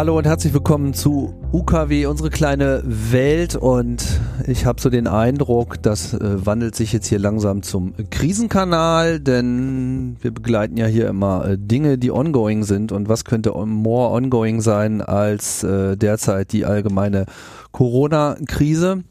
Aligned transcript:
Hallo 0.00 0.16
und 0.16 0.26
herzlich 0.26 0.54
willkommen 0.54 0.94
zu 0.94 1.34
UKW, 1.52 2.06
unsere 2.06 2.30
kleine 2.30 2.82
Welt. 2.86 3.54
Und 3.54 4.02
ich 4.46 4.64
habe 4.64 4.80
so 4.80 4.88
den 4.88 5.06
Eindruck, 5.06 5.82
das 5.82 6.14
äh, 6.14 6.46
wandelt 6.46 6.74
sich 6.74 6.94
jetzt 6.94 7.08
hier 7.08 7.18
langsam 7.18 7.62
zum 7.62 7.92
Krisenkanal, 8.08 9.20
denn 9.20 10.16
wir 10.22 10.30
begleiten 10.30 10.78
ja 10.78 10.86
hier 10.86 11.06
immer 11.06 11.44
äh, 11.44 11.58
Dinge, 11.58 11.98
die 11.98 12.10
ongoing 12.10 12.64
sind. 12.64 12.92
Und 12.92 13.10
was 13.10 13.26
könnte 13.26 13.50
more 13.50 14.14
ongoing 14.14 14.62
sein 14.62 15.02
als 15.02 15.64
äh, 15.64 15.98
derzeit 15.98 16.54
die 16.54 16.64
allgemeine 16.64 17.26
Corona-Krise? 17.72 19.04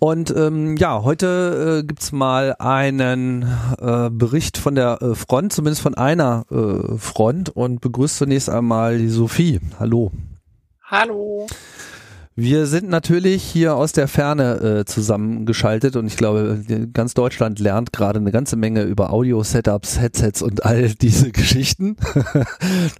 Und 0.00 0.34
ähm, 0.36 0.76
ja, 0.76 1.02
heute 1.02 1.80
äh, 1.80 1.86
gibt's 1.86 2.12
mal 2.12 2.54
einen 2.58 3.42
äh, 3.80 4.10
Bericht 4.10 4.56
von 4.56 4.74
der 4.74 5.02
äh, 5.02 5.14
Front, 5.14 5.52
zumindest 5.52 5.82
von 5.82 5.94
einer 5.94 6.44
äh, 6.50 6.96
Front 6.98 7.50
und 7.50 7.80
begrüßt 7.80 8.16
zunächst 8.16 8.48
einmal 8.48 8.98
die 8.98 9.08
Sophie. 9.08 9.60
Hallo. 9.80 10.12
Hallo. 10.84 11.46
Wir 12.36 12.66
sind 12.66 12.88
natürlich 12.88 13.42
hier 13.42 13.74
aus 13.74 13.90
der 13.90 14.06
Ferne 14.06 14.60
äh, 14.60 14.84
zusammengeschaltet 14.84 15.96
und 15.96 16.06
ich 16.06 16.16
glaube, 16.16 16.62
ganz 16.92 17.14
Deutschland 17.14 17.58
lernt 17.58 17.92
gerade 17.92 18.20
eine 18.20 18.30
ganze 18.30 18.54
Menge 18.54 18.82
über 18.82 19.12
Audio-Setups, 19.12 19.98
Headsets 19.98 20.42
und 20.42 20.64
all 20.64 20.94
diese 21.00 21.32
Geschichten. 21.32 21.96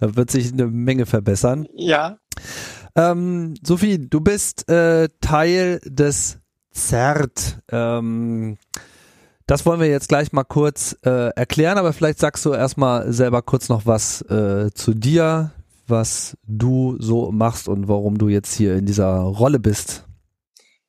da 0.01 0.17
wird 0.17 0.33
sich 0.33 0.53
eine 0.53 0.67
Menge 0.67 1.07
verbessern. 1.07 1.69
Ja. 1.77 2.19
Ähm, 2.97 3.55
Sophie, 3.63 3.99
du 3.99 4.21
bist 4.21 4.69
äh, 4.69 5.09
Teil 5.21 5.79
des 5.85 6.41
CERT. 6.79 7.59
Ähm, 7.71 8.59
das 9.47 9.65
wollen 9.65 9.81
wir 9.81 9.89
jetzt 9.89 10.09
gleich 10.09 10.33
mal 10.33 10.45
kurz 10.45 10.97
äh, 11.05 11.31
erklären, 11.35 11.79
aber 11.79 11.93
vielleicht 11.93 12.19
sagst 12.19 12.45
du 12.45 12.53
erstmal 12.53 13.13
selber 13.13 13.43
kurz 13.43 13.69
noch 13.69 13.87
was 13.87 14.23
äh, 14.23 14.71
zu 14.75 14.95
dir, 14.95 15.53
was 15.87 16.37
du 16.47 16.97
so 17.01 17.33
machst 17.33 17.67
und 17.67 17.89
warum 17.89 18.19
du 18.19 18.29
jetzt 18.29 18.55
hier 18.55 18.77
in 18.77 18.85
dieser 18.85 19.21
Rolle 19.21 19.59
bist. 19.59 20.05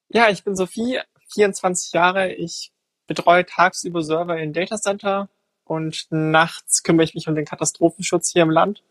Ja, 0.09 0.29
ich 0.29 0.43
bin 0.43 0.55
Sophie, 0.55 0.99
24 1.33 1.93
Jahre. 1.93 2.33
Ich 2.33 2.73
betreue 3.07 3.45
tagsüber 3.45 4.03
Server 4.03 4.37
in 4.37 4.53
Data 4.53 4.77
Center 4.77 5.29
und 5.63 6.07
nachts 6.09 6.83
kümmere 6.83 7.05
ich 7.05 7.15
mich 7.15 7.27
um 7.27 7.35
den 7.35 7.45
Katastrophenschutz 7.45 8.29
hier 8.29 8.43
im 8.43 8.49
Land. 8.49 8.83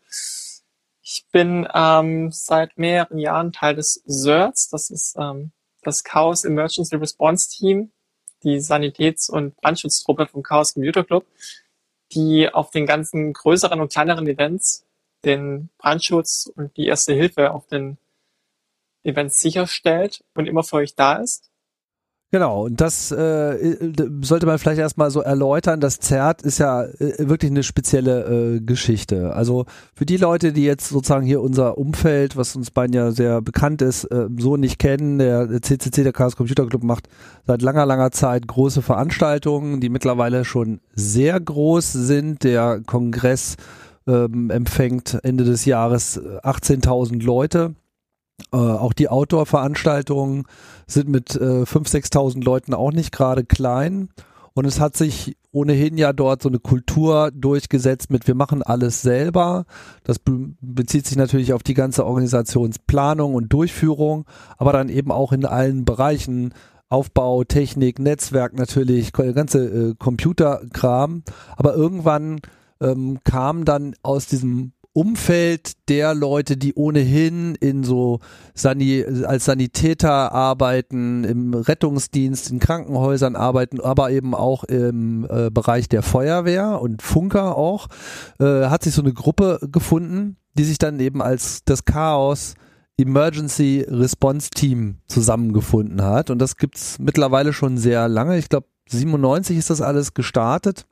Ich 1.01 1.25
bin 1.31 1.67
ähm, 1.73 2.31
seit 2.31 2.77
mehreren 2.77 3.19
Jahren 3.19 3.51
Teil 3.51 3.75
des 3.75 4.03
CERTs, 4.07 4.69
das 4.69 4.89
ist 4.89 5.15
ähm, 5.19 5.51
das 5.83 6.03
Chaos 6.03 6.43
Emergency 6.43 6.95
Response 6.95 7.49
Team, 7.49 7.91
die 8.43 8.59
Sanitäts- 8.59 9.29
und 9.29 9.55
Brandschutztruppe 9.57 10.27
vom 10.27 10.43
Chaos 10.43 10.73
Computer 10.73 11.03
Club, 11.03 11.25
die 12.13 12.51
auf 12.51 12.71
den 12.71 12.85
ganzen 12.85 13.33
größeren 13.33 13.79
und 13.79 13.91
kleineren 13.91 14.27
Events 14.27 14.85
den 15.25 15.69
Brandschutz 15.77 16.51
und 16.55 16.75
die 16.77 16.87
erste 16.87 17.13
Hilfe 17.13 17.51
auf 17.51 17.67
den 17.67 17.97
Events 19.03 19.39
sicherstellt 19.39 20.23
und 20.33 20.47
immer 20.47 20.63
für 20.63 20.77
euch 20.77 20.95
da 20.95 21.17
ist. 21.17 21.48
Genau, 22.31 22.65
und 22.65 22.79
das 22.79 23.11
äh, 23.11 23.77
sollte 24.21 24.45
man 24.45 24.59
vielleicht 24.59 24.79
erstmal 24.79 25.09
so 25.09 25.21
erläutern. 25.21 25.79
Das 25.79 25.99
ZERT 25.99 26.43
ist 26.43 26.59
ja 26.59 26.83
äh, 26.83 27.27
wirklich 27.27 27.49
eine 27.49 27.63
spezielle 27.63 28.57
äh, 28.57 28.59
Geschichte. 28.59 29.33
Also 29.33 29.65
für 29.95 30.05
die 30.05 30.17
Leute, 30.17 30.53
die 30.53 30.63
jetzt 30.63 30.89
sozusagen 30.89 31.25
hier 31.25 31.41
unser 31.41 31.79
Umfeld, 31.79 32.37
was 32.37 32.55
uns 32.55 32.69
beiden 32.69 32.93
ja 32.93 33.09
sehr 33.09 33.41
bekannt 33.41 33.81
ist, 33.81 34.03
äh, 34.05 34.27
so 34.37 34.57
nicht 34.57 34.77
kennen, 34.77 35.17
der 35.17 35.59
CCC, 35.59 36.03
der 36.03 36.13
Chaos 36.13 36.35
Computer 36.35 36.67
Club, 36.67 36.83
macht 36.83 37.09
seit 37.47 37.63
langer, 37.63 37.87
langer 37.87 38.11
Zeit 38.11 38.45
große 38.45 38.83
Veranstaltungen, 38.83 39.79
die 39.79 39.89
mittlerweile 39.89 40.45
schon 40.45 40.81
sehr 40.93 41.39
groß 41.39 41.93
sind. 41.93 42.43
Der 42.43 42.81
Kongress 42.85 43.55
ähm, 44.05 44.51
empfängt 44.51 45.17
Ende 45.23 45.45
des 45.45 45.65
Jahres 45.65 46.21
18.000 46.21 47.23
Leute. 47.23 47.73
Äh, 48.51 48.57
auch 48.57 48.93
die 48.93 49.09
Outdoor-Veranstaltungen 49.09 50.45
sind 50.87 51.09
mit 51.09 51.35
äh, 51.35 51.63
5.000, 51.63 52.11
6.000 52.11 52.43
Leuten 52.43 52.73
auch 52.73 52.91
nicht 52.91 53.11
gerade 53.11 53.45
klein. 53.45 54.09
Und 54.53 54.65
es 54.65 54.79
hat 54.79 54.97
sich 54.97 55.37
ohnehin 55.51 55.97
ja 55.97 56.13
dort 56.13 56.41
so 56.41 56.49
eine 56.49 56.59
Kultur 56.59 57.31
durchgesetzt 57.33 58.11
mit 58.11 58.27
wir 58.27 58.35
machen 58.35 58.61
alles 58.61 59.01
selber. 59.01 59.65
Das 60.03 60.19
be 60.19 60.53
bezieht 60.61 61.07
sich 61.07 61.17
natürlich 61.17 61.53
auf 61.53 61.63
die 61.63 61.73
ganze 61.73 62.05
Organisationsplanung 62.05 63.35
und 63.35 63.53
Durchführung, 63.53 64.25
aber 64.57 64.73
dann 64.73 64.89
eben 64.89 65.11
auch 65.11 65.31
in 65.31 65.45
allen 65.45 65.85
Bereichen 65.85 66.53
Aufbau, 66.89 67.43
Technik, 67.43 67.99
Netzwerk 67.99 68.57
natürlich, 68.57 69.13
ganze 69.13 69.63
äh, 69.63 69.95
Computerkram. 69.97 71.23
Aber 71.55 71.75
irgendwann 71.75 72.41
ähm, 72.81 73.19
kam 73.23 73.63
dann 73.63 73.95
aus 74.01 74.25
diesem 74.25 74.73
Umfeld 74.93 75.73
der 75.87 76.13
Leute, 76.13 76.57
die 76.57 76.73
ohnehin 76.73 77.55
in 77.55 77.83
so 77.83 78.19
Sani 78.53 79.05
als 79.23 79.45
Sanitäter 79.45 80.31
arbeiten, 80.31 81.23
im 81.23 81.53
Rettungsdienst, 81.53 82.49
in 82.51 82.59
Krankenhäusern 82.59 83.35
arbeiten, 83.35 83.79
aber 83.79 84.11
eben 84.11 84.33
auch 84.33 84.63
im 84.63 85.27
äh, 85.29 85.49
Bereich 85.51 85.89
der 85.89 86.01
Feuerwehr 86.01 86.81
und 86.81 87.01
Funker 87.01 87.55
auch, 87.55 87.87
äh, 88.39 88.65
hat 88.65 88.83
sich 88.83 88.93
so 88.93 89.01
eine 89.01 89.13
Gruppe 89.13 89.59
gefunden, 89.71 90.37
die 90.57 90.63
sich 90.63 90.79
dann 90.79 90.99
eben 90.99 91.21
als 91.21 91.63
das 91.63 91.85
Chaos 91.85 92.55
Emergency 92.97 93.85
Response 93.87 94.49
Team 94.49 94.97
zusammengefunden 95.07 96.01
hat. 96.01 96.29
Und 96.29 96.39
das 96.39 96.57
gibt's 96.57 96.97
mittlerweile 96.99 97.53
schon 97.53 97.77
sehr 97.77 98.09
lange. 98.09 98.37
Ich 98.37 98.49
glaube, 98.49 98.67
97 98.89 99.57
ist 99.57 99.69
das 99.69 99.81
alles 99.81 100.13
gestartet. 100.13 100.85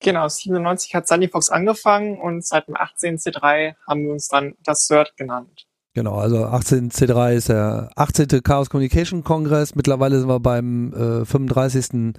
Genau, 0.00 0.28
97 0.28 0.94
hat 0.94 1.08
Sunnyfox 1.08 1.48
angefangen 1.48 2.20
und 2.20 2.44
seit 2.44 2.68
dem 2.68 2.76
18C3 2.76 3.74
haben 3.88 4.04
wir 4.04 4.12
uns 4.12 4.28
dann 4.28 4.54
das 4.62 4.86
CERT 4.86 5.16
genannt. 5.16 5.66
Genau, 5.94 6.16
also 6.16 6.44
18C3 6.44 7.32
ist 7.32 7.48
der 7.48 7.90
18. 7.96 8.42
Chaos 8.42 8.68
Communication 8.68 9.24
Kongress. 9.24 9.74
Mittlerweile 9.74 10.18
sind 10.18 10.28
wir 10.28 10.40
beim 10.40 10.92
äh, 10.92 11.24
35. 11.24 12.14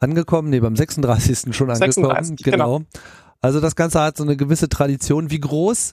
angekommen, 0.00 0.50
nee, 0.50 0.58
beim 0.58 0.74
36. 0.74 1.54
schon 1.54 1.70
angekommen. 1.70 1.92
36, 1.92 2.44
genau. 2.44 2.78
genau. 2.78 2.88
Also 3.40 3.60
das 3.60 3.76
Ganze 3.76 4.00
hat 4.00 4.16
so 4.16 4.24
eine 4.24 4.36
gewisse 4.36 4.68
Tradition. 4.68 5.30
Wie 5.30 5.38
groß 5.38 5.92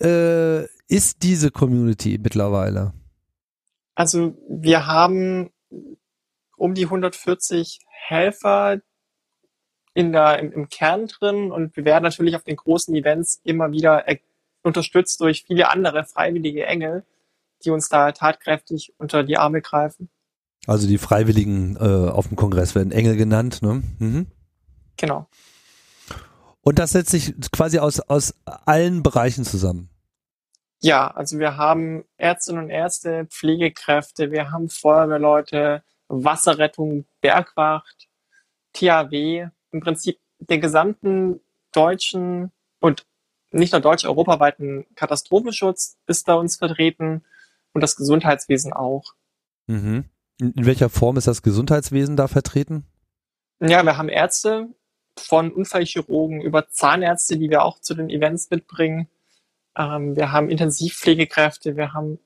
äh, 0.00 0.64
ist 0.88 1.22
diese 1.22 1.50
Community 1.50 2.18
mittlerweile? 2.18 2.94
Also 3.94 4.34
wir 4.48 4.86
haben 4.86 5.50
um 6.56 6.74
die 6.74 6.84
140 6.84 7.80
Helfer, 7.88 8.80
in 9.94 10.12
der, 10.12 10.40
im, 10.40 10.52
im 10.52 10.68
Kern 10.68 11.06
drin 11.06 11.50
und 11.52 11.76
wir 11.76 11.84
werden 11.84 12.02
natürlich 12.02 12.36
auf 12.36 12.42
den 12.42 12.56
großen 12.56 12.94
Events 12.94 13.40
immer 13.44 13.72
wieder 13.72 14.04
unterstützt 14.62 15.20
durch 15.20 15.44
viele 15.44 15.70
andere 15.70 16.04
freiwillige 16.04 16.66
Engel, 16.66 17.04
die 17.64 17.70
uns 17.70 17.88
da 17.88 18.12
tatkräftig 18.12 18.92
unter 18.98 19.22
die 19.22 19.36
Arme 19.36 19.62
greifen. 19.62 20.10
Also 20.66 20.88
die 20.88 20.98
Freiwilligen 20.98 21.76
äh, 21.76 22.10
auf 22.10 22.28
dem 22.28 22.36
Kongress 22.36 22.74
werden 22.74 22.90
Engel 22.90 23.16
genannt, 23.16 23.62
ne? 23.62 23.82
Mhm. 23.98 24.26
Genau. 24.96 25.28
Und 26.62 26.78
das 26.78 26.92
setzt 26.92 27.10
sich 27.10 27.34
quasi 27.52 27.78
aus, 27.78 28.00
aus 28.00 28.34
allen 28.46 29.02
Bereichen 29.02 29.44
zusammen. 29.44 29.90
Ja, 30.80 31.08
also 31.08 31.38
wir 31.38 31.56
haben 31.56 32.04
Ärztinnen 32.16 32.64
und 32.64 32.70
Ärzte, 32.70 33.26
Pflegekräfte, 33.26 34.30
wir 34.30 34.50
haben 34.50 34.68
Feuerwehrleute, 34.68 35.82
Wasserrettung, 36.08 37.06
Bergwacht, 37.20 38.08
THW, 38.72 39.48
im 39.74 39.80
Prinzip 39.80 40.18
den 40.38 40.60
gesamten 40.60 41.40
deutschen 41.72 42.52
und 42.80 43.04
nicht 43.50 43.72
nur 43.72 43.80
deutsch, 43.80 44.04
europaweiten 44.04 44.86
Katastrophenschutz 44.94 45.98
ist 46.06 46.26
bei 46.26 46.34
uns 46.34 46.56
vertreten 46.56 47.24
und 47.72 47.80
das 47.80 47.96
Gesundheitswesen 47.96 48.72
auch. 48.72 49.14
Mhm. 49.66 50.04
In 50.38 50.66
welcher 50.66 50.88
Form 50.88 51.16
ist 51.16 51.26
das 51.26 51.42
Gesundheitswesen 51.42 52.16
da 52.16 52.28
vertreten? 52.28 52.86
Ja, 53.60 53.84
wir 53.84 53.96
haben 53.96 54.08
Ärzte 54.08 54.68
von 55.16 55.52
Unfallchirurgen 55.52 56.40
über 56.40 56.68
Zahnärzte, 56.68 57.38
die 57.38 57.50
wir 57.50 57.62
auch 57.62 57.78
zu 57.80 57.94
den 57.94 58.10
Events 58.10 58.50
mitbringen. 58.50 59.08
Ähm, 59.76 60.16
wir 60.16 60.32
haben 60.32 60.50
Intensivpflegekräfte, 60.50 61.76
wir 61.76 61.92
haben 61.92 62.18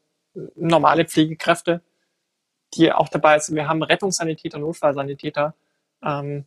normale 0.55 1.05
Pflegekräfte, 1.05 1.83
die 2.75 2.93
auch 2.93 3.09
dabei 3.09 3.39
sind. 3.39 3.57
Wir 3.57 3.69
haben 3.69 3.83
Rettungssanitäter, 3.83 4.59
Notfallsanitäter. 4.59 5.55
Ähm, 6.03 6.47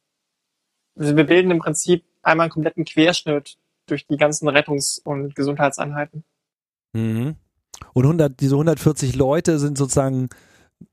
wir 0.96 1.26
bilden 1.26 1.52
im 1.52 1.60
Prinzip 1.60 2.04
einmal 2.22 2.46
einen 2.46 2.52
kompletten 2.52 2.86
Querschnitt 2.86 3.58
durch 3.88 4.08
die 4.08 4.18
ganzen 4.18 4.48
Rettungs- 4.50 5.00
und 5.04 5.36
Gesundheitseinheiten. 5.36 6.24
Mhm. 6.94 7.36
Und 7.94 8.04
100, 8.04 8.40
diese 8.40 8.56
140 8.56 9.16
Leute 9.16 9.60
sind 9.60 9.78
sozusagen 9.78 10.30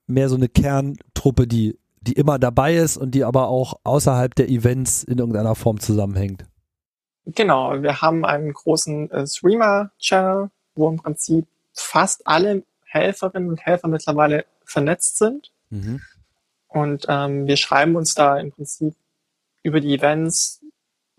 mehr 0.07 0.29
so 0.29 0.37
eine 0.37 0.49
Kerntruppe, 0.49 1.47
die, 1.47 1.79
die 2.01 2.15
immer 2.15 2.39
dabei 2.39 2.77
ist 2.77 2.97
und 2.97 3.13
die 3.15 3.25
aber 3.25 3.49
auch 3.49 3.75
außerhalb 3.85 4.35
der 4.35 4.49
Events 4.49 5.05
in 5.05 5.19
irgendeiner 5.19 5.55
Form 5.55 5.81
zusammenhängt. 5.81 6.47
Genau, 7.27 7.83
wir 7.83 8.01
haben 8.01 8.25
einen 8.25 8.53
großen 8.53 9.11
äh, 9.11 9.27
Streamer-Channel, 9.27 10.51
wo 10.75 10.89
im 10.89 10.97
Prinzip 10.97 11.47
fast 11.75 12.27
alle 12.27 12.65
Helferinnen 12.85 13.51
und 13.51 13.61
Helfer 13.61 13.89
mittlerweile 13.89 14.47
vernetzt 14.65 15.19
sind. 15.19 15.53
Mhm. 15.69 16.01
Und 16.69 17.07
ähm, 17.09 17.47
wir 17.47 17.57
schreiben 17.57 17.97
uns 17.97 18.15
da 18.15 18.39
im 18.39 18.51
Prinzip 18.51 18.95
über 19.69 19.81
die 19.81 19.95
Events 19.95 20.65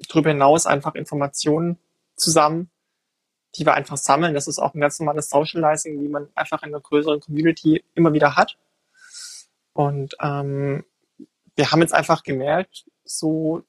darüber 0.08 0.30
hinaus 0.30 0.66
einfach 0.66 0.96
Informationen 0.96 1.78
zusammen, 2.16 2.70
die 3.56 3.66
wir 3.66 3.74
einfach 3.74 3.98
sammeln. 3.98 4.34
Das 4.34 4.48
ist 4.48 4.60
auch 4.60 4.74
ein 4.74 4.82
ganz 4.82 5.00
normales 5.00 5.30
Socializing, 5.30 6.02
wie 6.02 6.08
man 6.08 6.30
einfach 6.36 6.64
in 6.64 6.70
einer 6.70 6.82
größeren 6.82 7.20
Community 7.20 7.84
immer 7.94 8.14
wieder 8.14 8.36
hat. 8.36 8.58
Und 9.74 10.16
ähm, 10.22 10.84
wir 11.56 11.72
haben 11.72 11.82
jetzt 11.82 11.94
einfach 11.94 12.24
gemerkt, 12.24 12.86
so, 13.04 13.64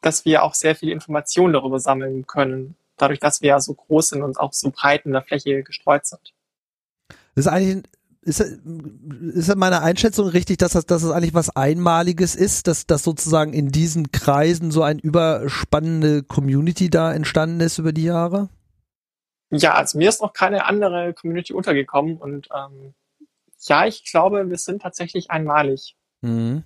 dass 0.00 0.24
wir 0.24 0.42
auch 0.42 0.54
sehr 0.54 0.74
viel 0.74 0.90
Informationen 0.90 1.52
darüber 1.52 1.80
sammeln 1.80 2.26
können, 2.26 2.76
dadurch, 2.96 3.18
dass 3.18 3.40
wir 3.40 3.48
ja 3.50 3.60
so 3.60 3.74
groß 3.74 4.08
sind 4.08 4.22
und 4.22 4.38
auch 4.38 4.52
so 4.52 4.70
breit 4.70 5.04
in 5.04 5.12
der 5.12 5.22
Fläche 5.22 5.62
gestreut 5.62 6.06
sind. 6.06 6.34
Das 7.34 7.46
ist 7.46 7.48
eigentlich 7.48 7.84
ist, 8.26 8.40
ist 8.40 9.54
meine 9.56 9.82
Einschätzung 9.82 10.28
richtig, 10.28 10.58
dass 10.58 10.72
das, 10.72 10.84
dass 10.84 11.02
das 11.02 11.10
eigentlich 11.12 11.34
was 11.34 11.54
Einmaliges 11.54 12.34
ist, 12.34 12.66
dass, 12.66 12.86
dass 12.86 13.04
sozusagen 13.04 13.52
in 13.52 13.68
diesen 13.70 14.10
Kreisen 14.10 14.70
so 14.70 14.82
eine 14.82 15.00
überspannende 15.00 16.24
Community 16.24 16.90
da 16.90 17.12
entstanden 17.12 17.60
ist 17.60 17.78
über 17.78 17.92
die 17.92 18.04
Jahre? 18.04 18.48
Ja, 19.50 19.74
also 19.74 19.96
mir 19.98 20.08
ist 20.08 20.20
noch 20.20 20.32
keine 20.32 20.64
andere 20.64 21.14
Community 21.14 21.52
untergekommen 21.52 22.16
und 22.16 22.48
ähm, 22.52 22.94
ja, 23.60 23.86
ich 23.86 24.04
glaube, 24.10 24.48
wir 24.48 24.58
sind 24.58 24.82
tatsächlich 24.82 25.30
einmalig. 25.30 25.96
Mhm. 26.20 26.64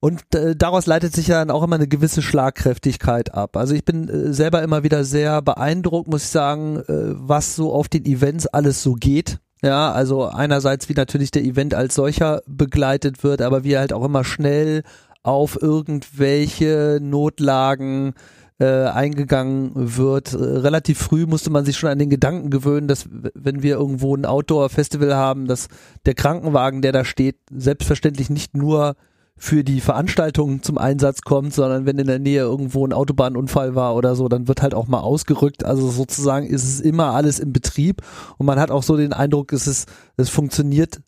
Und 0.00 0.34
äh, 0.34 0.54
daraus 0.54 0.86
leitet 0.86 1.12
sich 1.12 1.28
ja 1.28 1.38
dann 1.38 1.50
auch 1.50 1.62
immer 1.62 1.76
eine 1.76 1.88
gewisse 1.88 2.22
Schlagkräftigkeit 2.22 3.34
ab. 3.34 3.56
Also 3.56 3.74
ich 3.74 3.84
bin 3.84 4.08
äh, 4.08 4.32
selber 4.32 4.62
immer 4.62 4.82
wieder 4.82 5.04
sehr 5.04 5.42
beeindruckt, 5.42 6.08
muss 6.08 6.24
ich 6.24 6.30
sagen, 6.30 6.76
äh, 6.76 7.14
was 7.14 7.56
so 7.56 7.72
auf 7.72 7.88
den 7.88 8.04
Events 8.04 8.46
alles 8.46 8.82
so 8.82 8.94
geht. 8.94 9.38
Ja, 9.62 9.90
also 9.90 10.26
einerseits 10.26 10.88
wie 10.88 10.94
natürlich 10.94 11.30
der 11.30 11.42
Event 11.44 11.74
als 11.74 11.94
solcher 11.94 12.42
begleitet 12.46 13.24
wird, 13.24 13.42
aber 13.42 13.64
wie 13.64 13.76
halt 13.76 13.92
auch 13.92 14.04
immer 14.04 14.24
schnell 14.24 14.82
auf 15.24 15.60
irgendwelche 15.60 17.00
Notlagen 17.02 18.14
äh, 18.60 18.84
eingegangen 18.86 19.72
wird. 19.74 20.32
Äh, 20.32 20.36
relativ 20.36 20.98
früh 20.98 21.26
musste 21.26 21.50
man 21.50 21.64
sich 21.64 21.76
schon 21.76 21.90
an 21.90 21.98
den 21.98 22.10
Gedanken 22.10 22.50
gewöhnen, 22.50 22.88
dass 22.88 23.08
wenn 23.10 23.62
wir 23.62 23.76
irgendwo 23.76 24.16
ein 24.16 24.24
Outdoor-Festival 24.24 25.14
haben, 25.14 25.46
dass 25.46 25.68
der 26.06 26.14
Krankenwagen, 26.14 26.82
der 26.82 26.92
da 26.92 27.04
steht, 27.04 27.36
selbstverständlich 27.50 28.30
nicht 28.30 28.56
nur 28.56 28.96
für 29.38 29.64
die 29.64 29.80
Veranstaltung 29.80 30.62
zum 30.62 30.78
Einsatz 30.78 31.22
kommt, 31.22 31.54
sondern 31.54 31.86
wenn 31.86 31.98
in 31.98 32.06
der 32.08 32.18
Nähe 32.18 32.40
irgendwo 32.40 32.86
ein 32.86 32.92
Autobahnunfall 32.92 33.74
war 33.74 33.94
oder 33.94 34.16
so, 34.16 34.28
dann 34.28 34.48
wird 34.48 34.62
halt 34.62 34.74
auch 34.74 34.88
mal 34.88 35.00
ausgerückt. 35.00 35.64
Also 35.64 35.88
sozusagen 35.90 36.46
ist 36.46 36.64
es 36.64 36.80
immer 36.80 37.14
alles 37.14 37.38
im 37.38 37.52
Betrieb 37.52 38.02
und 38.36 38.46
man 38.46 38.58
hat 38.58 38.70
auch 38.70 38.82
so 38.82 38.96
den 38.96 39.12
Eindruck, 39.12 39.52
es 39.52 39.66
ist, 39.66 39.88
es 40.16 40.28
funktioniert 40.28 41.00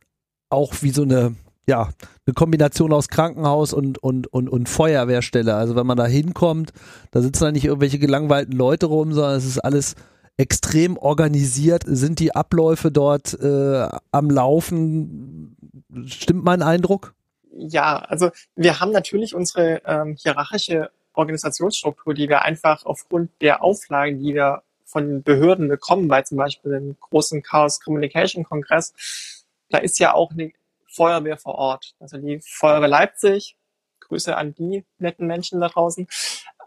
auch 0.48 0.74
wie 0.80 0.90
so 0.90 1.02
eine 1.02 1.34
ja, 1.68 1.90
eine 2.26 2.34
Kombination 2.34 2.92
aus 2.92 3.08
Krankenhaus 3.08 3.72
und, 3.72 3.98
und, 3.98 4.26
und, 4.26 4.48
und 4.48 4.68
Feuerwehrstelle. 4.68 5.54
Also 5.54 5.76
wenn 5.76 5.86
man 5.86 5.96
da 5.96 6.06
hinkommt, 6.06 6.72
da 7.12 7.22
sitzen 7.22 7.44
da 7.44 7.52
nicht 7.52 7.64
irgendwelche 7.64 8.00
gelangweilten 8.00 8.56
Leute 8.56 8.86
rum, 8.86 9.12
sondern 9.12 9.36
es 9.36 9.46
ist 9.46 9.58
alles 9.58 9.94
extrem 10.36 10.96
organisiert. 10.96 11.84
Sind 11.86 12.18
die 12.18 12.34
Abläufe 12.34 12.90
dort 12.90 13.38
äh, 13.40 13.88
am 14.10 14.30
Laufen? 14.30 15.56
Stimmt 16.06 16.44
mein 16.44 16.62
Eindruck? 16.62 17.14
Ja, 17.52 17.96
also 17.96 18.30
wir 18.54 18.80
haben 18.80 18.92
natürlich 18.92 19.34
unsere 19.34 19.82
ähm, 19.84 20.16
hierarchische 20.16 20.90
Organisationsstruktur, 21.14 22.14
die 22.14 22.28
wir 22.28 22.42
einfach 22.42 22.84
aufgrund 22.84 23.30
der 23.40 23.62
Auflagen, 23.62 24.18
die 24.18 24.34
wir 24.34 24.62
von 24.84 25.22
Behörden 25.22 25.68
bekommen, 25.68 26.08
weil 26.08 26.24
zum 26.24 26.38
Beispiel 26.38 26.72
im 26.72 26.96
großen 26.98 27.42
Chaos 27.42 27.80
Communication 27.80 28.44
Kongress, 28.44 29.44
da 29.68 29.78
ist 29.78 29.98
ja 29.98 30.14
auch 30.14 30.32
eine 30.32 30.52
Feuerwehr 30.88 31.38
vor 31.38 31.54
Ort. 31.54 31.94
Also 32.00 32.18
die 32.18 32.40
Feuerwehr 32.42 32.88
Leipzig, 32.88 33.56
Grüße 34.00 34.36
an 34.36 34.54
die 34.54 34.84
netten 34.98 35.26
Menschen 35.26 35.60
da 35.60 35.68
draußen, 35.68 36.08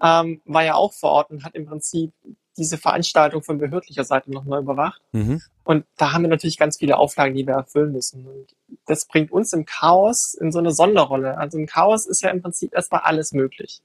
ähm, 0.01 0.41
war 0.45 0.63
ja 0.63 0.75
auch 0.75 0.93
vor 0.93 1.11
Ort 1.11 1.31
und 1.31 1.43
hat 1.43 1.55
im 1.55 1.65
Prinzip 1.65 2.13
diese 2.57 2.77
Veranstaltung 2.77 3.43
von 3.43 3.57
behördlicher 3.57 4.03
Seite 4.03 4.31
nochmal 4.31 4.61
überwacht. 4.61 5.01
Mhm. 5.11 5.41
Und 5.63 5.85
da 5.97 6.11
haben 6.11 6.23
wir 6.23 6.29
natürlich 6.29 6.57
ganz 6.57 6.77
viele 6.77 6.97
Auflagen, 6.97 7.35
die 7.35 7.47
wir 7.47 7.55
erfüllen 7.55 7.91
müssen. 7.91 8.27
Und 8.27 8.55
das 8.85 9.05
bringt 9.05 9.31
uns 9.31 9.53
im 9.53 9.65
Chaos 9.65 10.33
in 10.33 10.51
so 10.51 10.59
eine 10.59 10.71
Sonderrolle. 10.71 11.37
Also 11.37 11.57
im 11.57 11.65
Chaos 11.65 12.05
ist 12.05 12.21
ja 12.21 12.29
im 12.29 12.41
Prinzip 12.41 12.73
erstmal 12.73 13.01
alles 13.01 13.33
möglich. 13.33 13.81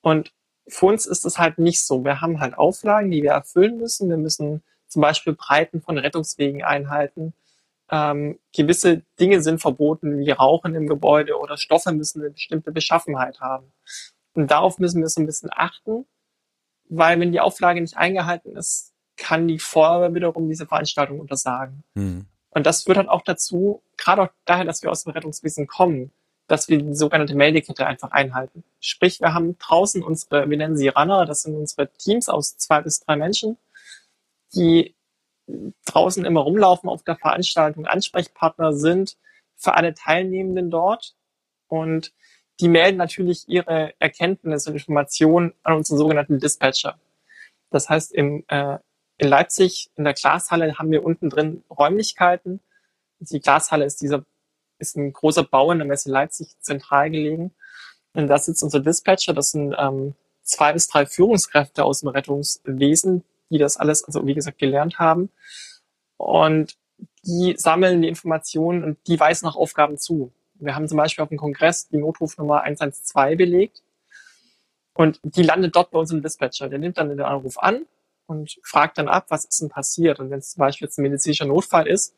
Und 0.00 0.32
für 0.68 0.86
uns 0.86 1.06
ist 1.06 1.24
es 1.24 1.38
halt 1.38 1.58
nicht 1.58 1.84
so. 1.84 2.04
Wir 2.04 2.20
haben 2.20 2.40
halt 2.40 2.56
Auflagen, 2.56 3.10
die 3.10 3.22
wir 3.22 3.32
erfüllen 3.32 3.78
müssen. 3.78 4.08
Wir 4.08 4.16
müssen 4.16 4.62
zum 4.86 5.02
Beispiel 5.02 5.32
Breiten 5.32 5.80
von 5.80 5.98
Rettungswegen 5.98 6.62
einhalten 6.62 7.34
ähm, 7.92 8.38
gewisse 8.56 9.02
Dinge 9.20 9.42
sind 9.42 9.60
verboten, 9.60 10.18
wie 10.18 10.30
Rauchen 10.30 10.74
im 10.74 10.88
Gebäude 10.88 11.38
oder 11.38 11.58
Stoffe 11.58 11.92
müssen 11.92 12.22
eine 12.22 12.30
bestimmte 12.30 12.72
Beschaffenheit 12.72 13.40
haben. 13.40 13.70
Und 14.32 14.50
darauf 14.50 14.78
müssen 14.78 15.02
wir 15.02 15.08
so 15.10 15.20
ein 15.20 15.26
bisschen 15.26 15.50
achten, 15.52 16.06
weil 16.94 17.18
wenn 17.20 17.32
die 17.32 17.40
Auflage 17.40 17.80
nicht 17.80 17.96
eingehalten 17.96 18.54
ist, 18.56 18.92
kann 19.16 19.48
die 19.48 19.58
Feuerwehr 19.58 20.14
wiederum 20.14 20.48
diese 20.48 20.66
Veranstaltung 20.66 21.20
untersagen. 21.20 21.84
Mhm. 21.94 22.26
Und 22.50 22.66
das 22.66 22.82
führt 22.82 22.98
halt 22.98 23.08
auch 23.08 23.22
dazu, 23.22 23.82
gerade 23.96 24.22
auch 24.22 24.28
daher, 24.44 24.64
dass 24.64 24.82
wir 24.82 24.90
aus 24.90 25.04
dem 25.04 25.12
Rettungswesen 25.12 25.66
kommen, 25.66 26.12
dass 26.48 26.68
wir 26.68 26.78
die 26.78 26.94
sogenannte 26.94 27.34
Meldekette 27.34 27.86
einfach 27.86 28.10
einhalten. 28.10 28.62
Sprich, 28.78 29.20
wir 29.20 29.32
haben 29.32 29.56
draußen 29.58 30.02
unsere, 30.02 30.50
wir 30.50 30.56
nennen 30.56 30.76
sie 30.76 30.88
Runner, 30.88 31.24
das 31.24 31.42
sind 31.42 31.56
unsere 31.56 31.90
Teams 31.92 32.28
aus 32.28 32.58
zwei 32.58 32.82
bis 32.82 33.00
drei 33.00 33.16
Menschen, 33.16 33.56
die 34.54 34.94
draußen 35.86 36.26
immer 36.26 36.40
rumlaufen 36.40 36.90
auf 36.90 37.02
der 37.02 37.16
Veranstaltung, 37.16 37.86
Ansprechpartner 37.86 38.74
sind 38.74 39.16
für 39.56 39.74
alle 39.74 39.94
Teilnehmenden 39.94 40.70
dort 40.70 41.14
und 41.68 42.12
die 42.62 42.68
melden 42.68 42.96
natürlich 42.96 43.48
ihre 43.48 43.92
Erkenntnisse 43.98 44.70
und 44.70 44.76
Informationen 44.76 45.52
an 45.64 45.74
unseren 45.74 45.98
sogenannten 45.98 46.38
Dispatcher. 46.38 46.96
Das 47.70 47.88
heißt, 47.88 48.12
im, 48.12 48.44
äh, 48.46 48.78
in 49.18 49.28
Leipzig 49.28 49.90
in 49.96 50.04
der 50.04 50.14
Glashalle 50.14 50.78
haben 50.78 50.92
wir 50.92 51.04
unten 51.04 51.28
drin 51.28 51.64
Räumlichkeiten. 51.68 52.60
Die 53.18 53.40
Glashalle 53.40 53.84
ist 53.84 54.00
dieser 54.00 54.24
ist 54.78 54.96
ein 54.96 55.12
großer 55.12 55.42
Bau 55.42 55.72
in 55.72 55.78
der 55.78 55.88
Messe 55.88 56.10
Leipzig 56.10 56.56
zentral 56.60 57.10
gelegen. 57.10 57.52
Und 58.14 58.28
da 58.28 58.38
sitzt 58.38 58.62
unser 58.62 58.80
Dispatcher. 58.80 59.32
Das 59.32 59.50
sind 59.50 59.74
ähm, 59.76 60.14
zwei 60.42 60.72
bis 60.72 60.86
drei 60.86 61.04
Führungskräfte 61.04 61.84
aus 61.84 62.00
dem 62.00 62.10
Rettungswesen, 62.10 63.24
die 63.50 63.58
das 63.58 63.76
alles, 63.76 64.04
also 64.04 64.24
wie 64.24 64.34
gesagt, 64.34 64.58
gelernt 64.58 65.00
haben. 65.00 65.30
Und 66.16 66.76
die 67.24 67.56
sammeln 67.56 68.02
die 68.02 68.08
Informationen 68.08 68.84
und 68.84 68.98
die 69.08 69.18
weisen 69.18 69.46
nach 69.46 69.56
Aufgaben 69.56 69.98
zu. 69.98 70.32
Wir 70.62 70.74
haben 70.74 70.88
zum 70.88 70.98
Beispiel 70.98 71.22
auf 71.22 71.28
dem 71.28 71.38
Kongress 71.38 71.88
die 71.88 71.98
Notrufnummer 71.98 72.62
112 72.62 73.36
belegt 73.36 73.82
und 74.94 75.20
die 75.22 75.42
landet 75.42 75.74
dort 75.74 75.90
bei 75.90 75.98
uns 75.98 76.10
im 76.10 76.22
Dispatcher. 76.22 76.68
Der 76.68 76.78
nimmt 76.78 76.98
dann 76.98 77.08
den 77.08 77.20
Anruf 77.20 77.58
an 77.58 77.86
und 78.26 78.58
fragt 78.62 78.98
dann 78.98 79.08
ab, 79.08 79.26
was 79.28 79.44
ist 79.44 79.60
denn 79.60 79.68
passiert. 79.68 80.20
Und 80.20 80.30
wenn 80.30 80.38
es 80.38 80.50
zum 80.50 80.60
Beispiel 80.60 80.86
jetzt 80.86 80.98
ein 80.98 81.02
medizinischer 81.02 81.46
Notfall 81.46 81.86
ist, 81.88 82.14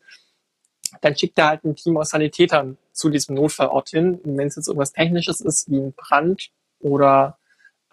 dann 1.01 1.17
schickt 1.17 1.37
er 1.39 1.47
halt 1.47 1.63
ein 1.63 1.75
Team 1.75 1.97
aus 1.97 2.09
Sanitätern 2.09 2.77
zu 2.91 3.09
diesem 3.09 3.35
Notfallort 3.35 3.89
hin. 3.89 4.15
Und 4.15 4.37
wenn 4.37 4.47
es 4.47 4.55
jetzt 4.55 4.67
irgendwas 4.67 4.93
Technisches 4.93 5.41
ist, 5.41 5.69
wie 5.69 5.77
ein 5.77 5.93
Brand 5.93 6.51
oder 6.79 7.37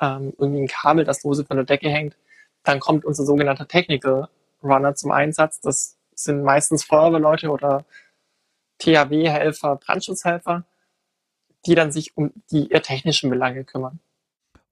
ähm, 0.00 0.34
irgendwie 0.38 0.62
ein 0.62 0.68
Kabel, 0.68 1.04
das 1.04 1.22
lose 1.22 1.44
von 1.44 1.56
der 1.56 1.66
Decke 1.66 1.88
hängt, 1.88 2.16
dann 2.62 2.78
kommt 2.78 3.04
unser 3.04 3.24
sogenannter 3.24 3.66
Technical 3.66 4.28
Runner 4.62 4.94
zum 4.94 5.10
Einsatz. 5.10 5.60
Das 5.60 5.96
sind 6.14 6.42
meistens 6.42 6.84
Feuerwehrleute 6.84 7.50
oder 7.50 7.84
THW-Helfer, 8.82 9.76
Brandschutzhelfer, 9.76 10.64
die 11.66 11.74
dann 11.74 11.92
sich 11.92 12.16
um 12.16 12.32
die 12.50 12.70
eher 12.70 12.82
technischen 12.82 13.30
Belange 13.30 13.64
kümmern. 13.64 14.00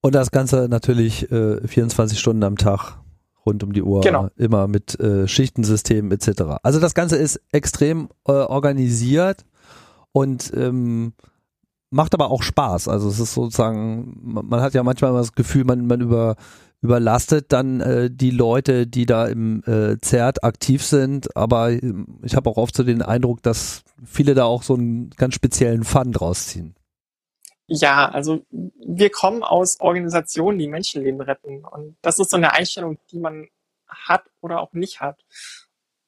Und 0.00 0.14
das 0.14 0.30
Ganze 0.30 0.68
natürlich 0.68 1.30
äh, 1.30 1.66
24 1.66 2.18
Stunden 2.18 2.42
am 2.42 2.56
Tag 2.56 2.98
rund 3.44 3.62
um 3.62 3.72
die 3.72 3.82
Uhr, 3.82 4.00
genau. 4.00 4.28
immer 4.36 4.68
mit 4.68 4.98
äh, 5.00 5.26
Schichtensystemen 5.28 6.10
etc. 6.10 6.42
Also 6.62 6.80
das 6.80 6.94
Ganze 6.94 7.16
ist 7.16 7.40
extrem 7.52 8.08
äh, 8.26 8.32
organisiert 8.32 9.44
und 10.12 10.52
ähm, 10.54 11.14
macht 11.90 12.14
aber 12.14 12.30
auch 12.30 12.42
Spaß. 12.42 12.88
Also 12.88 13.08
es 13.08 13.20
ist 13.20 13.34
sozusagen, 13.34 14.16
man 14.22 14.60
hat 14.60 14.74
ja 14.74 14.82
manchmal 14.82 15.12
das 15.12 15.32
Gefühl, 15.32 15.64
man, 15.64 15.86
man 15.86 16.00
über 16.00 16.36
überlastet 16.82 17.52
dann 17.52 17.80
äh, 17.80 18.10
die 18.10 18.30
Leute, 18.30 18.86
die 18.86 19.04
da 19.04 19.26
im 19.26 19.62
äh, 19.66 19.98
ZERT 20.00 20.44
aktiv 20.44 20.82
sind. 20.82 21.36
Aber 21.36 21.70
äh, 21.70 21.92
ich 22.22 22.34
habe 22.34 22.48
auch 22.48 22.56
oft 22.56 22.74
so 22.74 22.82
den 22.82 23.02
Eindruck, 23.02 23.42
dass 23.42 23.82
viele 24.04 24.34
da 24.34 24.44
auch 24.44 24.62
so 24.62 24.74
einen 24.74 25.10
ganz 25.10 25.34
speziellen 25.34 25.84
Fun 25.84 26.12
draus 26.12 26.46
ziehen. 26.46 26.74
Ja, 27.66 28.08
also 28.08 28.44
wir 28.50 29.10
kommen 29.10 29.42
aus 29.42 29.78
Organisationen, 29.80 30.58
die 30.58 30.68
Menschenleben 30.68 31.20
retten. 31.20 31.64
Und 31.64 31.96
das 32.02 32.18
ist 32.18 32.30
so 32.30 32.36
eine 32.36 32.52
Einstellung, 32.52 32.98
die 33.12 33.18
man 33.18 33.48
hat 33.86 34.24
oder 34.40 34.60
auch 34.60 34.72
nicht 34.72 35.00
hat. 35.00 35.22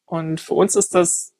Und 0.06 0.40
für 0.40 0.54
uns 0.54 0.74
ist 0.74 0.94
das 0.94 1.31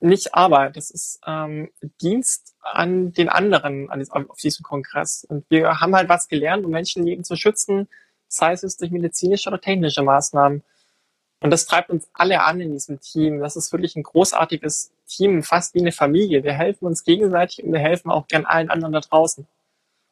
nicht 0.00 0.34
Arbeit, 0.34 0.76
das 0.76 0.90
ist 0.90 1.20
ähm, 1.26 1.70
Dienst 2.00 2.54
an 2.60 3.12
den 3.12 3.28
anderen 3.28 3.90
an, 3.90 4.04
auf 4.28 4.38
diesem 4.38 4.62
Kongress. 4.62 5.24
Und 5.24 5.44
wir 5.50 5.80
haben 5.80 5.94
halt 5.94 6.08
was 6.08 6.28
gelernt, 6.28 6.64
um 6.64 6.70
Menschenleben 6.70 7.24
zu 7.24 7.36
schützen, 7.36 7.88
sei 8.28 8.52
es 8.52 8.76
durch 8.76 8.90
medizinische 8.90 9.48
oder 9.48 9.60
technische 9.60 10.02
Maßnahmen. 10.02 10.62
Und 11.42 11.50
das 11.50 11.66
treibt 11.66 11.90
uns 11.90 12.08
alle 12.12 12.44
an 12.44 12.60
in 12.60 12.72
diesem 12.72 13.00
Team. 13.00 13.40
Das 13.40 13.56
ist 13.56 13.72
wirklich 13.72 13.96
ein 13.96 14.02
großartiges 14.02 14.92
Team, 15.06 15.42
fast 15.42 15.74
wie 15.74 15.80
eine 15.80 15.92
Familie. 15.92 16.44
Wir 16.44 16.52
helfen 16.52 16.86
uns 16.86 17.04
gegenseitig 17.04 17.64
und 17.64 17.72
wir 17.72 17.80
helfen 17.80 18.10
auch 18.10 18.28
gern 18.28 18.44
allen 18.44 18.70
anderen 18.70 18.92
da 18.92 19.00
draußen. 19.00 19.46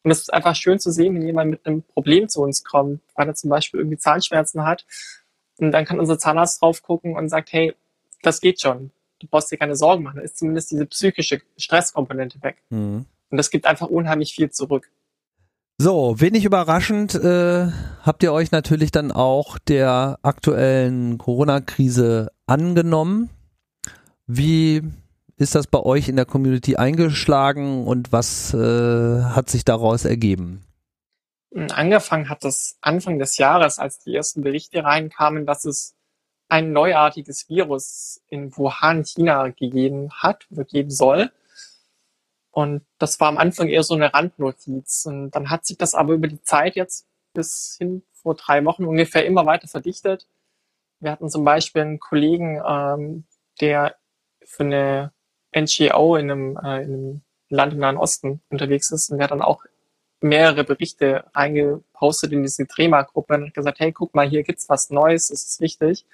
Und 0.03 0.09
Und 0.09 0.13
es 0.13 0.21
ist 0.21 0.33
einfach 0.33 0.57
schön 0.57 0.79
zu 0.79 0.91
sehen, 0.91 1.15
wenn 1.15 1.27
jemand 1.27 1.51
mit 1.51 1.67
einem 1.67 1.83
Problem 1.83 2.31
zu 2.31 2.41
uns 2.41 2.65
kommt, 2.65 3.03
weil 3.15 3.29
er 3.29 3.35
zum 3.35 3.51
Beispiel 3.51 3.81
irgendwie 3.81 3.99
Zahnschmerzen 3.99 4.65
hat. 4.65 4.87
Und 5.59 5.71
dann 5.71 5.85
kann 5.85 6.01
unser 6.01 6.19
Zahnarzt 6.19 6.63
drauf 6.63 6.83
gucken 6.83 7.15
und 7.15 7.29
sagt, 7.29 7.53
hey, 7.53 7.75
das 8.23 8.41
geht 8.41 8.59
schon. 8.59 8.91
Du 9.19 9.27
brauchst 9.27 9.51
dir 9.51 9.57
keine 9.57 9.77
Sorgen 9.77 10.03
machen. 10.05 10.17
Da 10.17 10.23
ist 10.23 10.39
zumindest 10.39 10.71
diese 10.71 10.87
psychische 10.87 11.41
Stresskomponente 11.57 12.43
weg. 12.43 12.63
Mhm. 12.71 13.07
Und 13.31 13.37
das 13.37 13.51
gibt 13.51 13.67
einfach 13.67 13.89
unheimlich 13.89 14.35
viel 14.35 14.51
zurück. 14.51 14.91
So, 15.81 16.21
wenig 16.21 16.45
überraschend 16.45 17.15
äh, 17.15 17.69
habt 18.03 18.23
ihr 18.25 18.33
euch 18.33 18.51
natürlich 18.51 18.91
dann 18.91 19.13
auch 19.13 19.59
der 19.59 20.19
aktuellen 20.23 21.19
Corona-Krise 21.19 22.33
angenommen. 22.47 23.31
Wie 24.27 24.83
ist 25.37 25.55
das 25.55 25.69
bei 25.69 25.79
euch 25.79 26.09
in 26.09 26.17
der 26.17 26.25
Community 26.25 26.77
eingeschlagen 26.77 27.87
und 27.87 28.11
was 28.11 28.53
äh, 28.55 29.23
hat 29.23 29.49
sich 29.51 29.65
daraus 29.65 30.05
ergeben? 30.05 30.65
Angefangen 31.55 32.29
hat 32.29 32.45
das 32.45 32.77
Anfang 32.81 33.21
des 33.21 33.39
Jahres, 33.39 33.79
als 33.79 34.01
die 34.01 34.15
ersten 34.15 34.43
Berichte 34.43 34.83
reinkamen, 34.83 35.47
dass 35.47 35.65
es 35.65 35.95
ein 36.49 36.73
neuartiges 36.73 37.49
Virus 37.49 38.23
in 38.29 38.57
Wuhan, 38.57 39.05
China 39.05 39.49
gegeben 39.49 40.11
hat 40.13 40.47
oder 40.51 40.65
geben 40.65 40.91
soll. 40.91 41.31
Und 42.51 42.85
das 42.99 43.21
war 43.21 43.29
am 43.29 43.39
Anfang 43.39 43.69
eher 43.69 43.83
so 43.83 43.95
eine 43.95 44.13
Randnotiz. 44.13 45.05
Und 45.07 45.31
dann 45.33 45.51
hat 45.51 45.67
sich 45.67 45.77
das 45.79 45.95
aber 45.95 46.15
über 46.15 46.29
die 46.29 46.43
Zeit 46.43 46.75
jetzt 46.75 47.07
bis 47.35 47.77
hin 47.79 48.03
vor 48.15 48.35
drei 48.35 48.65
Wochen 48.65 48.85
ungefähr 48.85 49.27
immer 49.27 49.47
weiter 49.47 49.69
verdichtet. 49.69 50.27
Wir 51.01 51.13
hatten 51.13 51.31
zum 51.31 51.45
Beispiel 51.45 51.83
einen 51.83 52.01
Kollegen, 52.01 52.61
ähm, 52.67 53.25
der 53.61 53.97
für 54.45 54.65
eine 54.65 55.13
NGO 55.55 56.17
in 56.17 56.31
einem, 56.31 56.57
äh, 56.57 56.83
in 56.83 56.95
einem 56.95 57.23
Land 57.51 57.75
im 57.75 57.79
Nahen 57.79 57.97
Osten 57.97 58.41
unterwegs 58.49 58.91
ist 58.91 59.11
und 59.11 59.19
der 59.19 59.29
dann 59.29 59.43
auch 59.43 59.65
mehrere 60.21 60.65
Berichte 60.65 61.25
reingepostet 61.35 62.33
in 62.33 62.43
diese 62.43 62.67
Trema-Gruppe 62.67 63.35
und 63.35 63.47
hat 63.47 63.55
gesagt, 63.55 63.81
hey, 63.81 63.93
guck 63.93 64.15
mal, 64.15 64.29
hier 64.29 64.43
gibt's 64.43 64.69
was 64.69 64.91
Neues, 64.91 65.29
das 65.29 65.45
ist 65.45 65.61
wichtig. 65.61 66.05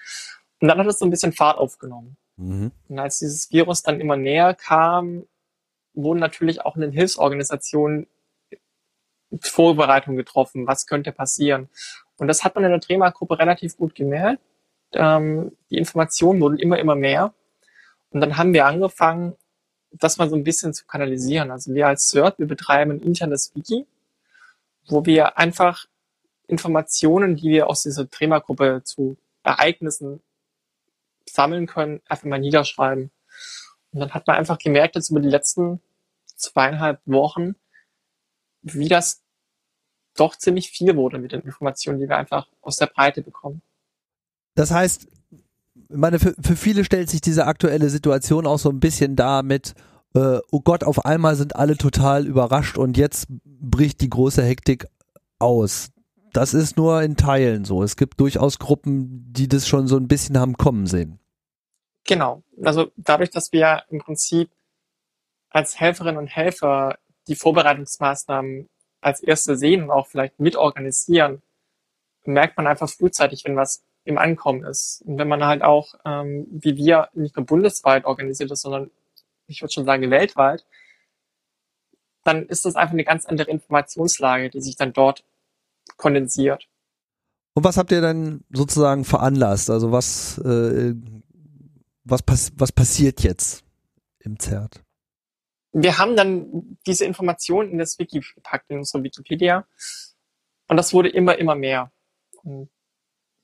Und 0.60 0.68
dann 0.68 0.78
hat 0.78 0.86
es 0.86 0.98
so 0.98 1.04
ein 1.04 1.10
bisschen 1.10 1.32
Fahrt 1.32 1.58
aufgenommen. 1.58 2.16
Mhm. 2.36 2.72
Und 2.88 2.98
als 2.98 3.18
dieses 3.18 3.50
Virus 3.50 3.82
dann 3.82 4.00
immer 4.00 4.16
näher 4.16 4.54
kam, 4.54 5.24
wurden 5.94 6.20
natürlich 6.20 6.62
auch 6.62 6.74
in 6.74 6.82
den 6.82 6.92
Hilfsorganisationen 6.92 8.06
Vorbereitungen 9.40 10.16
getroffen, 10.16 10.66
was 10.66 10.86
könnte 10.86 11.12
passieren. 11.12 11.68
Und 12.18 12.28
das 12.28 12.44
hat 12.44 12.54
man 12.54 12.64
in 12.64 12.70
der 12.70 12.80
Trema-Gruppe 12.80 13.38
relativ 13.38 13.76
gut 13.76 13.94
gemerkt. 13.94 14.40
Ähm, 14.92 15.52
die 15.70 15.78
Informationen 15.78 16.40
wurden 16.40 16.58
immer, 16.58 16.78
immer 16.78 16.94
mehr. 16.94 17.34
Und 18.10 18.20
dann 18.20 18.36
haben 18.36 18.52
wir 18.52 18.66
angefangen, 18.66 19.34
das 19.90 20.18
mal 20.18 20.28
so 20.28 20.36
ein 20.36 20.44
bisschen 20.44 20.72
zu 20.74 20.86
kanalisieren. 20.86 21.50
Also 21.50 21.74
wir 21.74 21.86
als 21.88 22.08
CERT, 22.08 22.38
wir 22.38 22.46
betreiben 22.46 22.92
ein 22.92 23.00
internes 23.00 23.52
Wiki, 23.54 23.86
wo 24.86 25.06
wir 25.06 25.38
einfach 25.38 25.86
Informationen, 26.46 27.36
die 27.36 27.48
wir 27.48 27.68
aus 27.68 27.82
dieser 27.82 28.08
Trema-Gruppe 28.08 28.82
zu 28.84 29.16
Ereignissen 29.42 30.20
sammeln 31.28 31.66
können, 31.66 32.02
einfach 32.06 32.26
mal 32.26 32.38
niederschreiben. 32.38 33.10
Und 33.92 34.00
dann 34.00 34.12
hat 34.12 34.26
man 34.26 34.36
einfach 34.36 34.58
gemerkt, 34.58 34.96
jetzt 34.96 35.10
über 35.10 35.20
die 35.20 35.28
letzten 35.28 35.80
zweieinhalb 36.36 37.00
Wochen, 37.06 37.54
wie 38.62 38.88
das 38.88 39.22
doch 40.16 40.36
ziemlich 40.36 40.70
viel 40.70 40.96
wurde 40.96 41.18
mit 41.18 41.32
den 41.32 41.42
Informationen, 41.42 41.98
die 41.98 42.08
wir 42.08 42.16
einfach 42.16 42.48
aus 42.60 42.76
der 42.76 42.86
Breite 42.86 43.22
bekommen. 43.22 43.62
Das 44.54 44.70
heißt, 44.70 45.08
ich 45.74 45.96
meine, 45.96 46.18
für, 46.18 46.34
für 46.40 46.56
viele 46.56 46.84
stellt 46.84 47.10
sich 47.10 47.20
diese 47.20 47.46
aktuelle 47.46 47.90
Situation 47.90 48.46
auch 48.46 48.58
so 48.58 48.70
ein 48.70 48.80
bisschen 48.80 49.16
dar 49.16 49.42
mit, 49.42 49.74
äh, 50.14 50.38
oh 50.50 50.60
Gott, 50.60 50.84
auf 50.84 51.04
einmal 51.04 51.36
sind 51.36 51.56
alle 51.56 51.76
total 51.76 52.26
überrascht 52.26 52.78
und 52.78 52.96
jetzt 52.96 53.26
bricht 53.44 54.00
die 54.00 54.10
große 54.10 54.42
Hektik 54.42 54.86
aus. 55.38 55.90
Das 56.32 56.54
ist 56.54 56.76
nur 56.76 57.02
in 57.02 57.16
Teilen 57.16 57.64
so. 57.64 57.82
Es 57.82 57.96
gibt 57.96 58.18
durchaus 58.20 58.58
Gruppen, 58.58 59.32
die 59.32 59.48
das 59.48 59.68
schon 59.68 59.86
so 59.86 59.96
ein 59.96 60.08
bisschen 60.08 60.38
haben 60.38 60.56
kommen 60.56 60.86
sehen. 60.86 61.20
Genau. 62.04 62.42
Also 62.62 62.90
dadurch, 62.96 63.30
dass 63.30 63.52
wir 63.52 63.84
im 63.88 64.00
Prinzip 64.00 64.50
als 65.50 65.78
Helferinnen 65.78 66.18
und 66.18 66.26
Helfer 66.26 66.98
die 67.28 67.36
Vorbereitungsmaßnahmen 67.36 68.68
als 69.00 69.22
erste 69.22 69.56
sehen 69.56 69.84
und 69.84 69.90
auch 69.90 70.06
vielleicht 70.08 70.40
mitorganisieren, 70.40 71.42
merkt 72.24 72.56
man 72.56 72.66
einfach 72.66 72.88
frühzeitig, 72.88 73.44
wenn 73.44 73.56
was 73.56 73.84
im 74.04 74.18
Ankommen 74.18 74.64
ist. 74.64 75.02
Und 75.06 75.18
wenn 75.18 75.28
man 75.28 75.44
halt 75.44 75.62
auch, 75.62 75.94
ähm, 76.04 76.46
wie 76.50 76.76
wir, 76.76 77.08
nicht 77.14 77.36
nur 77.36 77.46
bundesweit 77.46 78.04
organisiert 78.04 78.50
ist, 78.50 78.62
sondern 78.62 78.90
ich 79.46 79.62
würde 79.62 79.72
schon 79.72 79.84
sagen 79.84 80.10
weltweit, 80.10 80.64
dann 82.24 82.46
ist 82.46 82.64
das 82.64 82.76
einfach 82.76 82.94
eine 82.94 83.04
ganz 83.04 83.26
andere 83.26 83.50
Informationslage, 83.50 84.50
die 84.50 84.60
sich 84.60 84.76
dann 84.76 84.92
dort 84.92 85.24
kondensiert. 85.96 86.68
Und 87.54 87.64
was 87.64 87.76
habt 87.76 87.92
ihr 87.92 88.00
dann 88.00 88.44
sozusagen 88.50 89.04
veranlasst? 89.04 89.70
Also 89.70 89.92
was, 89.92 90.38
äh, 90.38 90.94
was, 92.02 92.22
pass 92.22 92.52
was 92.56 92.72
passiert 92.72 93.22
jetzt 93.22 93.64
im 94.18 94.38
ZERT? 94.38 94.82
Wir 95.72 95.98
haben 95.98 96.16
dann 96.16 96.78
diese 96.86 97.04
Informationen 97.04 97.70
in 97.70 97.78
das 97.78 97.98
Wiki 97.98 98.24
gepackt, 98.34 98.70
in 98.70 98.78
unsere 98.78 99.02
Wikipedia. 99.02 99.66
Und 100.68 100.76
das 100.76 100.92
wurde 100.92 101.08
immer, 101.08 101.36
immer 101.38 101.54
mehr. 101.54 101.92
Und 102.42 102.70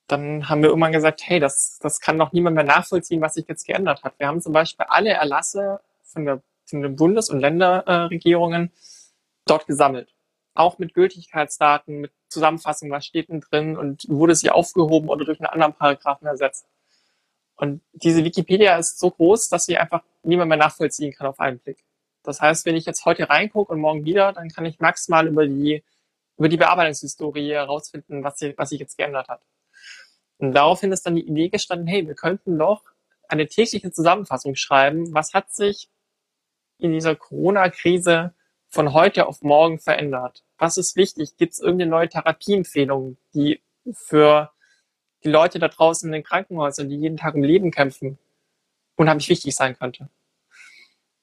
dann 0.06 0.48
haben 0.48 0.62
wir 0.62 0.70
irgendwann 0.70 0.92
gesagt, 0.92 1.22
hey, 1.24 1.38
das, 1.38 1.78
das 1.80 2.00
kann 2.00 2.18
doch 2.18 2.32
niemand 2.32 2.56
mehr 2.56 2.64
nachvollziehen, 2.64 3.20
was 3.20 3.34
sich 3.34 3.46
jetzt 3.46 3.66
geändert 3.66 4.02
hat. 4.02 4.18
Wir 4.18 4.26
haben 4.26 4.40
zum 4.40 4.52
Beispiel 4.52 4.86
alle 4.88 5.10
Erlasse 5.10 5.80
von, 6.12 6.24
der, 6.24 6.42
von 6.66 6.82
den 6.82 6.96
Bundes- 6.96 7.30
und 7.30 7.40
Länderregierungen 7.40 8.72
dort 9.46 9.66
gesammelt. 9.66 10.12
Auch 10.54 10.78
mit 10.78 10.94
Gültigkeitsdaten, 10.94 12.00
mit 12.00 12.12
Zusammenfassung, 12.28 12.90
was 12.90 13.06
steht 13.06 13.28
denn 13.28 13.40
drin 13.40 13.76
und 13.76 14.04
wurde 14.08 14.34
sie 14.34 14.50
aufgehoben 14.50 15.08
oder 15.08 15.24
durch 15.24 15.40
einen 15.40 15.46
anderen 15.46 15.74
Paragraphen 15.74 16.26
ersetzt. 16.26 16.66
Und 17.56 17.82
diese 17.92 18.24
Wikipedia 18.24 18.76
ist 18.76 18.98
so 18.98 19.10
groß, 19.10 19.48
dass 19.48 19.66
sie 19.66 19.76
einfach 19.76 20.02
niemand 20.22 20.48
mehr 20.48 20.58
nachvollziehen 20.58 21.12
kann 21.12 21.26
auf 21.26 21.40
einen 21.40 21.58
Blick. 21.58 21.84
Das 22.22 22.40
heißt, 22.40 22.66
wenn 22.66 22.76
ich 22.76 22.86
jetzt 22.86 23.04
heute 23.04 23.28
reingucke 23.28 23.72
und 23.72 23.80
morgen 23.80 24.04
wieder, 24.04 24.32
dann 24.32 24.48
kann 24.48 24.64
ich 24.66 24.80
maximal 24.80 25.26
über 25.26 25.46
die, 25.46 25.82
über 26.36 26.48
die 26.48 26.56
Bearbeitungshistorie 26.56 27.52
herausfinden, 27.52 28.24
was 28.24 28.38
sich, 28.38 28.56
was 28.56 28.70
sich 28.70 28.80
jetzt 28.80 28.96
geändert 28.96 29.28
hat. 29.28 29.42
Und 30.38 30.52
daraufhin 30.52 30.92
ist 30.92 31.04
dann 31.04 31.16
die 31.16 31.26
Idee 31.26 31.48
gestanden, 31.48 31.86
hey, 31.86 32.06
wir 32.06 32.14
könnten 32.14 32.58
doch 32.58 32.82
eine 33.28 33.46
tägliche 33.46 33.92
Zusammenfassung 33.92 34.54
schreiben. 34.54 35.12
Was 35.14 35.34
hat 35.34 35.52
sich 35.52 35.88
in 36.82 36.92
dieser 36.92 37.16
Corona-Krise 37.16 38.34
von 38.68 38.92
heute 38.92 39.26
auf 39.26 39.42
morgen 39.42 39.78
verändert? 39.78 40.44
Was 40.58 40.76
ist 40.76 40.96
wichtig? 40.96 41.36
Gibt 41.36 41.52
es 41.52 41.60
irgendeine 41.60 41.90
neue 41.90 42.08
Therapieempfehlung, 42.08 43.16
die 43.34 43.60
für 43.92 44.50
die 45.24 45.28
Leute 45.28 45.58
da 45.58 45.68
draußen 45.68 46.08
in 46.08 46.12
den 46.12 46.22
Krankenhäusern, 46.22 46.88
die 46.88 46.96
jeden 46.96 47.16
Tag 47.16 47.34
um 47.34 47.42
Leben 47.42 47.70
kämpfen, 47.70 48.18
unheimlich 48.96 49.28
wichtig 49.28 49.54
sein 49.54 49.76
könnte? 49.78 50.08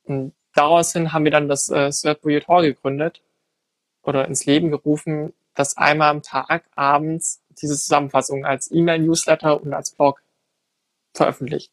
Und 0.04 0.34
daraus 0.54 0.94
hin 0.94 1.14
haben 1.14 1.24
wir 1.24 1.32
dann 1.32 1.48
das 1.48 1.70
äh, 1.70 1.92
Cert 1.92 2.22
gegründet 2.22 3.22
oder 4.04 4.28
ins 4.28 4.46
Leben 4.46 4.72
gerufen, 4.72 5.34
das 5.54 5.78
einmal 5.78 6.10
am 6.10 6.22
Tag 6.22 6.66
abends 6.76 7.42
diese 7.62 7.76
Zusammenfassung 7.76 8.46
als 8.46 8.72
E-Mail-Newsletter 8.72 9.62
und 9.62 9.74
als 9.74 9.92
Blog 9.92 10.22
veröffentlicht. 11.14 11.72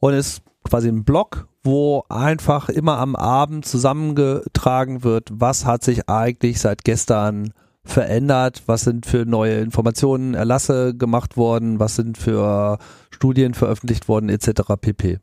und 0.00 0.14
ist 0.14 0.42
quasi 0.64 0.88
ein 0.88 1.04
Blog, 1.04 1.46
wo 1.62 2.02
einfach 2.08 2.68
immer 2.68 2.98
am 2.98 3.14
Abend 3.14 3.64
zusammengetragen 3.64 5.04
wird, 5.04 5.28
was 5.32 5.64
hat 5.64 5.84
sich 5.84 6.08
eigentlich 6.08 6.60
seit 6.60 6.82
gestern 6.84 7.54
verändert, 7.84 8.64
was 8.66 8.82
sind 8.82 9.06
für 9.06 9.24
neue 9.24 9.60
Informationen, 9.60 10.34
Erlasse 10.34 10.96
gemacht 10.96 11.36
worden, 11.36 11.78
was 11.78 11.94
sind 11.96 12.18
für 12.18 12.78
Studien 13.10 13.54
veröffentlicht 13.54 14.08
worden, 14.08 14.30
etc. 14.30 14.62
pp. 14.80 15.20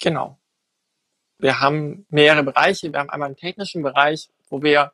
Genau. 0.00 0.38
Wir 1.38 1.60
haben 1.60 2.04
mehrere 2.08 2.42
Bereiche. 2.42 2.92
Wir 2.92 2.98
haben 2.98 3.10
einmal 3.10 3.28
einen 3.28 3.36
technischen 3.36 3.82
Bereich, 3.82 4.28
wo 4.50 4.62
wir 4.62 4.92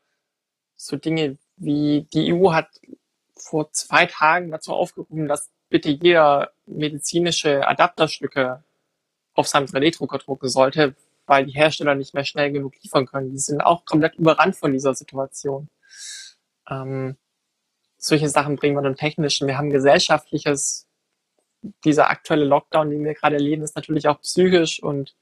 so 0.77 0.97
Dinge 0.97 1.39
wie 1.57 2.07
die 2.13 2.33
EU 2.33 2.53
hat 2.53 2.69
vor 3.37 3.71
zwei 3.73 4.07
Tagen 4.07 4.51
dazu 4.51 4.73
aufgerufen, 4.73 5.29
dass 5.29 5.51
bitte 5.69 5.91
jeder 5.91 6.53
medizinische 6.67 7.67
Adapterstücke 7.67 8.65
auf 9.35 9.49
seinem 9.49 9.67
3D-Drucker 9.67 10.19
drucken 10.19 10.49
sollte, 10.49 10.95
weil 11.27 11.47
die 11.47 11.53
Hersteller 11.53 11.95
nicht 11.95 12.15
mehr 12.15 12.25
schnell 12.25 12.53
genug 12.53 12.75
liefern 12.83 13.07
können. 13.07 13.31
Die 13.31 13.39
sind 13.39 13.61
auch 13.61 13.85
komplett 13.85 14.15
überrannt 14.15 14.57
von 14.57 14.73
dieser 14.73 14.95
Situation. 14.95 15.69
Ähm, 16.69 17.17
solche 17.97 18.29
Sachen 18.29 18.57
bringen 18.57 18.77
wir 18.77 18.83
dann 18.83 18.97
technischen. 18.97 19.49
Wir 19.49 19.59
haben 19.59 19.71
gesellschaftliches 19.71 20.87
dieser 21.85 22.11
aktuelle 22.11 22.45
Lockdown, 22.45 22.91
den 22.91 23.05
wir 23.05 23.15
gerade 23.15 23.37
erleben, 23.37 23.63
ist 23.63 23.77
natürlich 23.77 24.07
auch 24.09 24.21
psychisch 24.21 24.83
und 24.83 25.15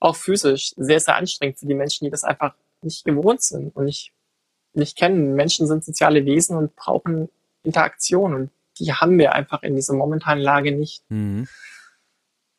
auch 0.00 0.16
physisch 0.16 0.72
sehr, 0.76 1.00
sehr 1.00 1.16
anstrengend 1.16 1.58
für 1.58 1.66
die 1.66 1.74
Menschen, 1.74 2.04
die 2.04 2.10
das 2.10 2.24
einfach 2.24 2.54
nicht 2.86 3.04
gewohnt 3.04 3.42
sind 3.42 3.76
und 3.76 3.84
nicht, 3.84 4.12
nicht 4.72 4.96
kennen. 4.96 5.34
Menschen 5.34 5.66
sind 5.66 5.84
soziale 5.84 6.24
Wesen 6.24 6.56
und 6.56 6.74
brauchen 6.74 7.28
Interaktion 7.62 8.34
und 8.34 8.50
die 8.78 8.92
haben 8.92 9.18
wir 9.18 9.34
einfach 9.34 9.62
in 9.62 9.74
dieser 9.74 9.94
momentanen 9.94 10.42
Lage 10.42 10.72
nicht. 10.72 11.02
Mhm. 11.10 11.48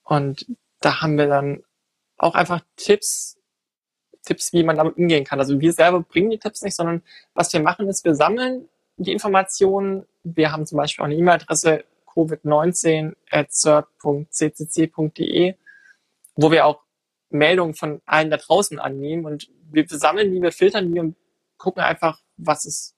Und 0.04 0.46
da 0.80 1.02
haben 1.02 1.18
wir 1.18 1.28
dann 1.28 1.64
auch 2.18 2.36
einfach 2.36 2.62
Tipps, 2.76 3.38
Tipps, 4.24 4.54
wie 4.54 4.64
man 4.64 4.76
damit 4.76 4.98
umgehen 4.98 5.24
kann. 5.24 5.40
Also 5.40 5.60
wir 5.60 5.74
selber 5.74 6.02
bringen 6.02 6.30
die 6.30 6.40
Tipps 6.40 6.62
nicht, 6.62 6.76
sondern 6.76 7.02
was 7.34 7.54
wir 7.54 7.62
machen 7.62 7.88
ist, 7.88 8.04
wir 8.04 8.16
sammeln 8.16 8.68
die 8.98 9.14
Informationen. 9.14 10.06
Wir 10.24 10.52
haben 10.52 10.66
zum 10.66 10.78
Beispiel 10.78 11.04
auch 11.04 11.08
eine 11.08 11.16
E-Mail-Adresse 11.16 11.86
covid19 12.08 13.16
at 13.30 13.54
cert.ccc.de, 13.54 15.56
wo 16.36 16.52
wir 16.52 16.66
auch 16.66 16.82
Meldungen 17.30 17.74
von 17.74 18.02
allen 18.06 18.30
da 18.30 18.38
draußen 18.38 18.80
annehmen 18.80 19.26
und 19.26 19.50
wir 19.70 19.86
sammeln 19.88 20.32
die, 20.32 20.42
wir 20.42 20.52
filtern 20.52 20.92
die 20.94 21.00
und 21.00 21.16
gucken 21.58 21.84
einfach, 21.84 22.22
was 22.38 22.66
ist 22.66 22.96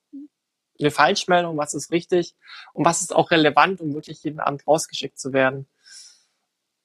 eine 0.79 0.91
Falschmeldung, 0.91 1.57
was 1.57 1.73
ist 1.73 1.91
richtig 1.91 2.35
und 2.73 2.85
was 2.85 3.01
ist 3.01 3.15
auch 3.15 3.31
relevant, 3.31 3.81
um 3.81 3.93
wirklich 3.93 4.23
jeden 4.23 4.39
Abend 4.39 4.65
rausgeschickt 4.67 5.19
zu 5.19 5.33
werden. 5.33 5.67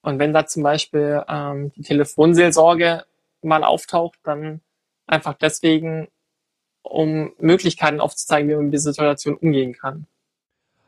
Und 0.02 0.18
wenn 0.18 0.32
da 0.32 0.46
zum 0.46 0.62
Beispiel 0.62 1.22
ähm, 1.28 1.72
die 1.76 1.82
Telefonseelsorge 1.82 3.04
mal 3.42 3.64
auftaucht, 3.64 4.18
dann 4.22 4.60
einfach 5.06 5.34
deswegen, 5.34 6.08
um 6.82 7.32
Möglichkeiten 7.38 8.00
aufzuzeigen, 8.00 8.50
wie 8.50 8.54
man 8.54 8.64
mit 8.66 8.74
dieser 8.74 8.92
Situation 8.92 9.36
umgehen 9.36 9.74
kann. 9.74 10.06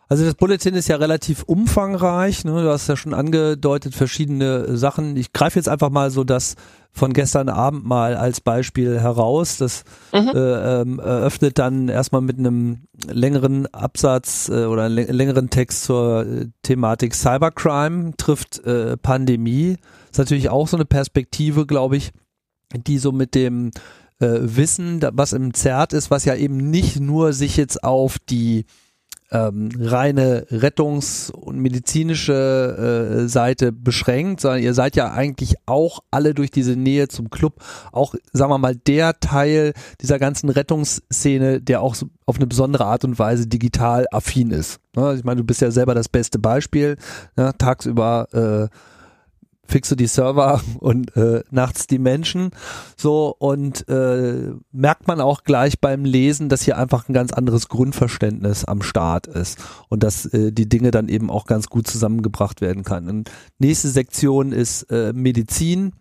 Also 0.08 0.24
das 0.24 0.34
Bulletin 0.34 0.74
ist 0.74 0.88
ja 0.88 0.96
relativ 0.96 1.42
umfangreich. 1.42 2.44
Ne? 2.44 2.62
Du 2.62 2.70
hast 2.70 2.86
ja 2.88 2.96
schon 2.96 3.12
angedeutet 3.12 3.94
verschiedene 3.94 4.76
Sachen. 4.76 5.16
Ich 5.16 5.32
greife 5.32 5.58
jetzt 5.58 5.68
einfach 5.68 5.90
mal 5.90 6.10
so 6.10 6.22
das 6.22 6.54
von 6.92 7.12
gestern 7.12 7.48
Abend 7.48 7.84
mal 7.84 8.16
als 8.16 8.40
Beispiel 8.40 9.00
heraus. 9.00 9.58
Das 9.58 9.82
mhm. 10.12 10.30
äh, 10.32 10.80
ähm, 10.80 10.98
eröffnet 11.00 11.58
dann 11.58 11.88
erstmal 11.88 12.22
mit 12.22 12.38
einem 12.38 12.86
längeren 13.04 13.66
Absatz 13.74 14.48
äh, 14.48 14.66
oder 14.66 14.88
längeren 14.88 15.50
Text 15.50 15.84
zur 15.84 16.24
äh, 16.24 16.46
Thematik 16.62 17.12
Cybercrime 17.14 18.12
trifft 18.16 18.64
äh, 18.64 18.96
Pandemie. 18.96 19.76
ist 20.10 20.18
natürlich 20.18 20.50
auch 20.50 20.68
so 20.68 20.76
eine 20.76 20.86
Perspektive, 20.86 21.66
glaube 21.66 21.96
ich, 21.96 22.12
die 22.74 22.98
so 22.98 23.10
mit 23.10 23.34
dem 23.34 23.72
äh, 24.20 24.38
Wissen, 24.40 25.00
was 25.12 25.32
im 25.32 25.52
ZERT 25.52 25.92
ist, 25.92 26.12
was 26.12 26.24
ja 26.24 26.36
eben 26.36 26.70
nicht 26.70 27.00
nur 27.00 27.32
sich 27.32 27.56
jetzt 27.56 27.82
auf 27.82 28.18
die 28.20 28.66
ähm, 29.30 29.70
reine 29.78 30.46
Rettungs- 30.50 31.30
und 31.30 31.58
medizinische 31.58 33.24
äh, 33.24 33.28
Seite 33.28 33.72
beschränkt, 33.72 34.40
sondern 34.40 34.62
ihr 34.62 34.74
seid 34.74 34.96
ja 34.96 35.12
eigentlich 35.12 35.56
auch 35.66 36.00
alle 36.10 36.34
durch 36.34 36.50
diese 36.50 36.76
Nähe 36.76 37.08
zum 37.08 37.30
Club 37.30 37.60
auch, 37.92 38.14
sagen 38.32 38.52
wir 38.52 38.58
mal, 38.58 38.76
der 38.76 39.18
Teil 39.18 39.72
dieser 40.00 40.18
ganzen 40.18 40.48
Rettungsszene, 40.48 41.60
der 41.60 41.82
auch 41.82 41.94
so 41.94 42.06
auf 42.24 42.36
eine 42.36 42.46
besondere 42.46 42.86
Art 42.86 43.04
und 43.04 43.18
Weise 43.18 43.46
digital 43.46 44.06
affin 44.10 44.50
ist. 44.50 44.80
Ne? 44.94 45.14
Ich 45.16 45.24
meine, 45.24 45.40
du 45.40 45.44
bist 45.44 45.60
ja 45.60 45.70
selber 45.70 45.94
das 45.94 46.08
beste 46.08 46.38
Beispiel. 46.38 46.96
Ne? 47.36 47.52
Tagsüber 47.58 48.70
äh, 48.70 48.76
fixe 49.68 49.96
die 49.96 50.06
Server 50.06 50.60
und 50.80 51.16
äh, 51.16 51.42
nachts 51.50 51.86
die 51.86 51.98
Menschen. 51.98 52.50
So 52.96 53.34
und 53.38 53.88
äh, 53.88 54.52
merkt 54.72 55.06
man 55.06 55.20
auch 55.20 55.44
gleich 55.44 55.80
beim 55.80 56.04
Lesen, 56.04 56.48
dass 56.48 56.62
hier 56.62 56.78
einfach 56.78 57.08
ein 57.08 57.12
ganz 57.12 57.32
anderes 57.32 57.68
Grundverständnis 57.68 58.64
am 58.64 58.82
Start 58.82 59.26
ist 59.26 59.58
und 59.88 60.02
dass 60.02 60.26
äh, 60.26 60.52
die 60.52 60.68
Dinge 60.68 60.90
dann 60.90 61.08
eben 61.08 61.30
auch 61.30 61.46
ganz 61.46 61.68
gut 61.68 61.86
zusammengebracht 61.86 62.60
werden 62.60 62.84
kann. 62.84 63.08
Und 63.08 63.30
nächste 63.58 63.88
Sektion 63.88 64.52
ist 64.52 64.84
äh, 64.90 65.12
Medizin, 65.12 65.92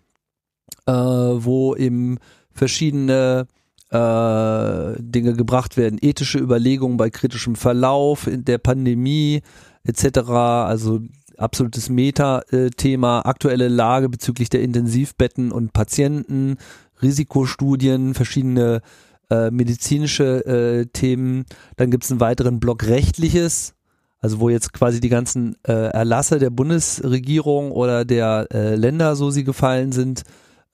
äh, 0.86 0.92
wo 0.92 1.76
eben 1.76 2.18
verschiedene 2.52 3.48
äh, 3.92 4.96
Dinge 5.00 5.34
gebracht 5.34 5.78
werden, 5.78 6.00
ethische 6.02 6.40
Überlegungen 6.40 6.98
bei 6.98 7.10
kritischem 7.10 7.56
Verlauf 7.56 8.28
in 8.28 8.44
der 8.46 8.58
Pandemie 8.58 9.42
etc. 9.84 10.20
Also 10.30 11.02
absolutes 11.38 11.90
Meta-Thema, 11.90 13.22
aktuelle 13.26 13.68
Lage 13.68 14.10
bezüglich 14.10 14.50
der 14.50 14.62
Intensivbetten 14.62 15.52
und 15.52 15.74
Patienten, 15.74 16.58
Risikostudien, 17.02 18.14
verschiedene 18.14 18.82
äh, 19.30 19.52
medizinische 19.52 20.46
äh, 20.46 20.86
Themen. 20.86 21.46
Dann 21.78 21.92
gibt 21.92 22.04
es 22.04 22.12
einen 22.12 22.20
weiteren 22.20 22.60
Block 22.60 22.86
rechtliches, 22.86 23.74
also 24.20 24.40
wo 24.40 24.50
jetzt 24.50 24.74
quasi 24.74 25.00
die 25.00 25.10
ganzen 25.10 25.56
äh, 25.68 25.72
Erlasse 25.72 26.40
der 26.40 26.50
Bundesregierung 26.50 27.72
oder 27.72 28.06
der 28.06 28.48
äh, 28.52 28.76
Länder, 28.76 29.16
so 29.16 29.30
sie 29.32 29.44
gefallen 29.44 29.92
sind, 29.92 30.24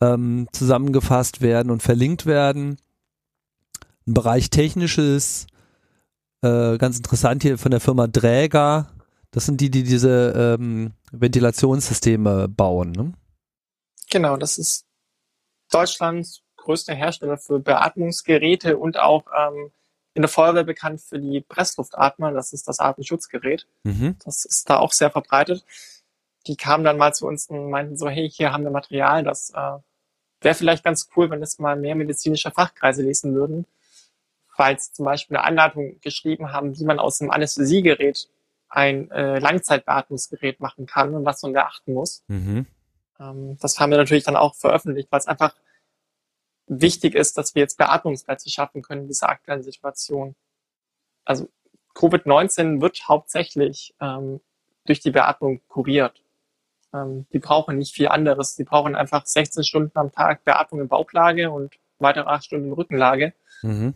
ähm, 0.01 0.47
zusammengefasst 0.51 1.41
werden 1.41 1.71
und 1.71 1.83
verlinkt 1.83 2.25
werden. 2.25 2.77
Ein 4.07 4.13
Bereich 4.13 4.49
technisches, 4.49 5.47
äh, 6.41 6.77
ganz 6.77 6.97
interessant 6.97 7.43
hier 7.43 7.57
von 7.57 7.71
der 7.71 7.79
Firma 7.79 8.07
Dräger, 8.07 8.87
das 9.31 9.45
sind 9.45 9.61
die, 9.61 9.71
die 9.71 9.83
diese 9.83 10.57
ähm, 10.59 10.93
Ventilationssysteme 11.11 12.47
bauen, 12.47 12.91
ne? 12.91 13.13
Genau, 14.09 14.35
das 14.35 14.57
ist 14.57 14.85
Deutschlands 15.71 16.43
größter 16.57 16.93
Hersteller 16.93 17.37
für 17.37 17.59
Beatmungsgeräte 17.59 18.77
und 18.77 18.97
auch 18.97 19.25
ähm, 19.35 19.71
in 20.13 20.21
der 20.21 20.29
Feuerwehr 20.29 20.63
bekannt 20.63 21.01
für 21.01 21.19
die 21.19 21.41
Pressluftatmer. 21.41 22.31
Das 22.31 22.53
ist 22.53 22.67
das 22.67 22.79
Atemschutzgerät. 22.79 23.67
Mhm. 23.83 24.17
Das 24.23 24.45
ist 24.45 24.69
da 24.69 24.77
auch 24.77 24.91
sehr 24.91 25.09
verbreitet. 25.09 25.65
Die 26.47 26.55
kamen 26.55 26.83
dann 26.83 26.97
mal 26.97 27.13
zu 27.13 27.27
uns 27.27 27.47
und 27.47 27.69
meinten 27.69 27.97
so, 27.97 28.09
hey, 28.09 28.29
hier 28.29 28.51
haben 28.51 28.63
wir 28.63 28.71
Material, 28.71 29.23
das 29.23 29.51
äh, 29.51 29.77
wäre 30.41 30.55
vielleicht 30.55 30.83
ganz 30.83 31.09
cool, 31.15 31.29
wenn 31.29 31.41
es 31.41 31.59
mal 31.59 31.75
mehr 31.75 31.95
medizinische 31.95 32.51
Fachkreise 32.51 33.03
lesen 33.03 33.33
würden, 33.35 33.65
weil 34.57 34.79
sie 34.79 34.91
zum 34.91 35.05
Beispiel 35.05 35.37
eine 35.37 35.45
Anleitung 35.45 35.99
geschrieben 36.01 36.51
haben, 36.51 36.77
wie 36.77 36.83
man 36.83 36.99
aus 36.99 37.21
einem 37.21 37.31
Anästhesiegerät 37.31 38.27
ein 38.71 39.11
äh, 39.11 39.37
Langzeitbeatmungsgerät 39.39 40.59
machen 40.61 40.85
kann 40.85 41.13
und 41.13 41.25
was 41.25 41.43
man 41.43 41.53
beachten 41.53 41.93
muss. 41.93 42.23
Mhm. 42.27 42.65
Ähm, 43.19 43.57
das 43.59 43.79
haben 43.79 43.91
wir 43.91 43.97
natürlich 43.97 44.23
dann 44.23 44.37
auch 44.37 44.55
veröffentlicht, 44.55 45.11
weil 45.11 45.19
es 45.19 45.27
einfach 45.27 45.53
wichtig 46.67 47.13
ist, 47.13 47.37
dass 47.37 47.53
wir 47.53 47.61
jetzt 47.61 47.77
Beatmungsplätze 47.77 48.49
schaffen 48.49 48.81
können 48.81 49.01
in 49.01 49.07
dieser 49.07 49.29
aktuellen 49.29 49.61
Situation. 49.61 50.35
Also 51.25 51.49
Covid-19 51.95 52.79
wird 52.79 53.09
hauptsächlich 53.09 53.93
ähm, 53.99 54.39
durch 54.85 55.01
die 55.01 55.11
Beatmung 55.11 55.61
kuriert. 55.67 56.23
Ähm, 56.93 57.27
die 57.33 57.39
brauchen 57.39 57.77
nicht 57.77 57.93
viel 57.93 58.07
anderes. 58.07 58.55
Die 58.55 58.63
brauchen 58.63 58.95
einfach 58.95 59.25
16 59.25 59.65
Stunden 59.65 59.97
am 59.97 60.13
Tag 60.13 60.45
Beatmung 60.45 60.79
in 60.79 60.87
Bauchlage 60.87 61.51
und 61.51 61.75
weitere 61.99 62.29
8 62.29 62.45
Stunden 62.45 62.67
in 62.67 62.73
Rückenlage. 62.73 63.33
Mhm. 63.63 63.95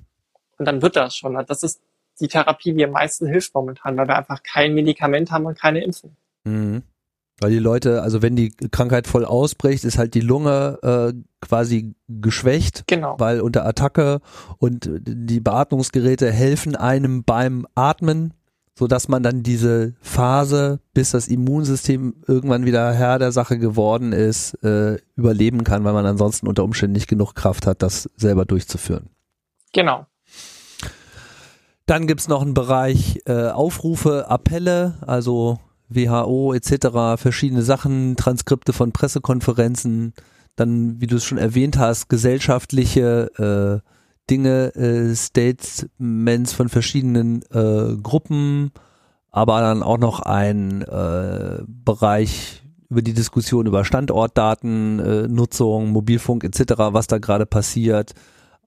Und 0.58 0.66
dann 0.66 0.82
wird 0.82 0.98
das 0.98 1.16
schon. 1.16 1.34
Das 1.48 1.64
ist 1.64 1.82
die 2.20 2.28
Therapie, 2.28 2.74
die 2.74 2.84
am 2.84 2.92
meisten 2.92 3.28
hilft 3.28 3.54
momentan, 3.54 3.98
weil 3.98 4.08
wir 4.08 4.18
einfach 4.18 4.44
kein 4.44 4.74
Medikament 4.74 5.32
haben 5.32 5.46
und 5.46 5.60
keine 5.60 5.84
Impfung. 5.84 6.16
Mhm. 6.46 6.84
Weil 7.40 7.52
die 7.52 7.60
Leute, 7.60 8.02
also 8.02 8.22
wenn 8.22 8.38
die 8.38 8.52
Krankheit 8.72 9.08
voll 9.08 9.26
ausbricht, 9.26 9.84
ist 9.84 9.98
halt 9.98 10.14
die 10.14 10.22
Lunge 10.22 10.80
äh, 10.82 11.14
quasi 11.42 11.96
geschwächt, 12.08 12.86
genau. 12.88 13.20
weil 13.20 13.42
unter 13.42 13.66
Attacke 13.66 14.22
und 14.58 14.90
die 14.90 15.42
Beatmungsgeräte 15.42 16.32
helfen 16.32 16.78
einem 16.78 17.26
beim 17.26 17.68
Atmen, 17.76 18.34
so 18.78 18.88
dass 18.88 19.10
man 19.10 19.22
dann 19.22 19.44
diese 19.44 19.96
Phase, 20.00 20.80
bis 20.94 21.12
das 21.12 21.28
Immunsystem 21.28 22.16
irgendwann 22.26 22.66
wieder 22.66 22.94
Herr 22.94 23.20
der 23.20 23.34
Sache 23.34 23.58
geworden 23.58 24.14
ist, 24.14 24.54
äh, 24.64 24.98
überleben 25.18 25.66
kann, 25.66 25.84
weil 25.84 25.94
man 25.94 26.06
ansonsten 26.06 26.48
unter 26.48 26.64
Umständen 26.64 26.94
nicht 26.94 27.10
genug 27.10 27.36
Kraft 27.36 27.68
hat, 27.68 27.82
das 27.82 28.10
selber 28.16 28.46
durchzuführen. 28.46 29.10
Genau. 29.74 30.06
Dann 31.86 32.08
gibt's 32.08 32.28
noch 32.28 32.42
einen 32.42 32.54
Bereich 32.54 33.22
äh, 33.26 33.50
Aufrufe, 33.50 34.28
Appelle, 34.30 34.96
also 35.06 35.60
WHO 35.90 36.54
etc., 36.54 37.22
verschiedene 37.22 37.62
Sachen, 37.62 38.16
Transkripte 38.16 38.74
von 38.74 38.92
Pressekonferenzen, 38.92 40.14
dann, 40.56 41.00
wie 41.00 41.08
du 41.08 41.18
es 41.18 41.26
schon 41.26 41.38
erwähnt 41.38 41.78
hast, 41.78 42.10
gesellschaftliche 42.10 43.82
äh, 43.84 43.90
Dinge, 44.30 44.74
äh, 44.76 45.14
Statements 45.14 46.54
von 46.54 46.70
verschiedenen 46.70 47.44
äh, 47.52 47.96
Gruppen, 48.02 48.72
aber 49.32 49.62
dann 49.62 49.84
auch 49.84 50.00
noch 50.00 50.22
ein 50.22 50.82
äh, 50.82 51.60
Bereich 51.68 52.64
über 52.90 53.02
die 53.02 53.14
Diskussion 53.14 53.68
über 53.68 53.86
Standortdaten, 53.86 55.00
äh, 55.00 55.28
Nutzung, 55.28 55.90
Mobilfunk 55.90 56.44
etc., 56.44 56.74
was 56.78 57.08
da 57.08 57.20
gerade 57.20 57.46
passiert, 57.46 58.14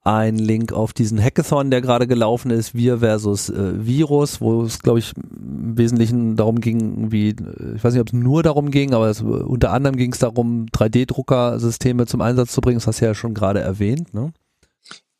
ein 0.05 0.37
Link 0.37 0.73
auf 0.73 0.93
diesen 0.93 1.23
Hackathon, 1.23 1.71
der 1.71 1.81
gerade 1.81 2.07
gelaufen 2.07 2.51
ist, 2.51 2.75
Wir 2.75 2.99
versus 2.99 3.51
äh, 3.51 3.85
Virus, 3.85 4.41
wo 4.41 4.63
es, 4.63 4.79
glaube 4.81 4.99
ich, 5.01 5.13
im 5.17 5.77
Wesentlichen 5.77 6.37
darum 6.37 6.61
ging, 6.61 7.11
wie, 7.13 7.31
äh, 7.31 7.77
ich 7.77 7.85
weiß 7.85 7.93
nicht, 7.93 8.01
ob 8.01 8.09
es 8.09 8.13
nur 8.13 8.43
darum 8.43 8.71
ging, 8.71 8.95
aber 8.95 9.09
es, 9.09 9.21
unter 9.23 9.73
anderem 9.73 9.97
ging 9.97 10.13
es 10.13 10.19
darum, 10.19 10.67
3D-Druckersysteme 10.67 12.07
zum 12.07 12.21
Einsatz 12.21 12.53
zu 12.53 12.61
bringen. 12.61 12.79
Das 12.79 12.87
hast 12.87 13.01
du 13.01 13.07
ja 13.07 13.15
schon 13.15 13.35
gerade 13.35 13.61
erwähnt, 13.61 14.15
ne? 14.15 14.33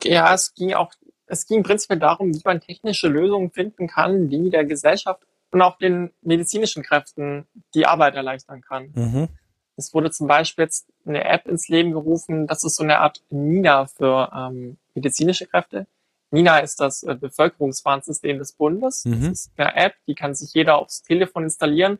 Ja, 0.03 0.33
es 0.33 0.53
ging 0.53 0.73
auch, 0.73 0.91
es 1.25 1.45
ging 1.45 1.63
prinzipiell 1.63 1.99
darum, 1.99 2.33
wie 2.33 2.41
man 2.45 2.61
technische 2.61 3.07
Lösungen 3.07 3.51
finden 3.51 3.87
kann, 3.87 4.29
die 4.29 4.49
der 4.49 4.65
Gesellschaft 4.65 5.21
und 5.51 5.61
auch 5.61 5.77
den 5.77 6.11
medizinischen 6.21 6.83
Kräften 6.83 7.45
die 7.73 7.85
Arbeit 7.85 8.15
erleichtern 8.15 8.61
kann. 8.61 8.91
Mhm. 8.95 9.27
Es 9.75 9.93
wurde 9.93 10.11
zum 10.11 10.27
Beispiel 10.27 10.65
jetzt 10.65 10.87
eine 11.09 11.25
App 11.25 11.47
ins 11.47 11.67
Leben 11.67 11.91
gerufen, 11.91 12.47
das 12.47 12.63
ist 12.63 12.75
so 12.75 12.83
eine 12.83 12.99
Art 12.99 13.23
Nina 13.29 13.87
für 13.87 14.31
ähm, 14.33 14.77
medizinische 14.93 15.47
Kräfte. 15.47 15.87
Nina 16.31 16.59
ist 16.59 16.79
das 16.79 17.03
äh, 17.03 17.15
Bevölkerungswarnsystem 17.15 18.37
des 18.37 18.53
Bundes. 18.53 19.05
Mhm. 19.05 19.29
Das 19.29 19.31
ist 19.31 19.51
eine 19.57 19.75
App, 19.75 19.95
die 20.07 20.15
kann 20.15 20.35
sich 20.35 20.53
jeder 20.53 20.77
aufs 20.77 21.01
Telefon 21.01 21.43
installieren 21.43 21.99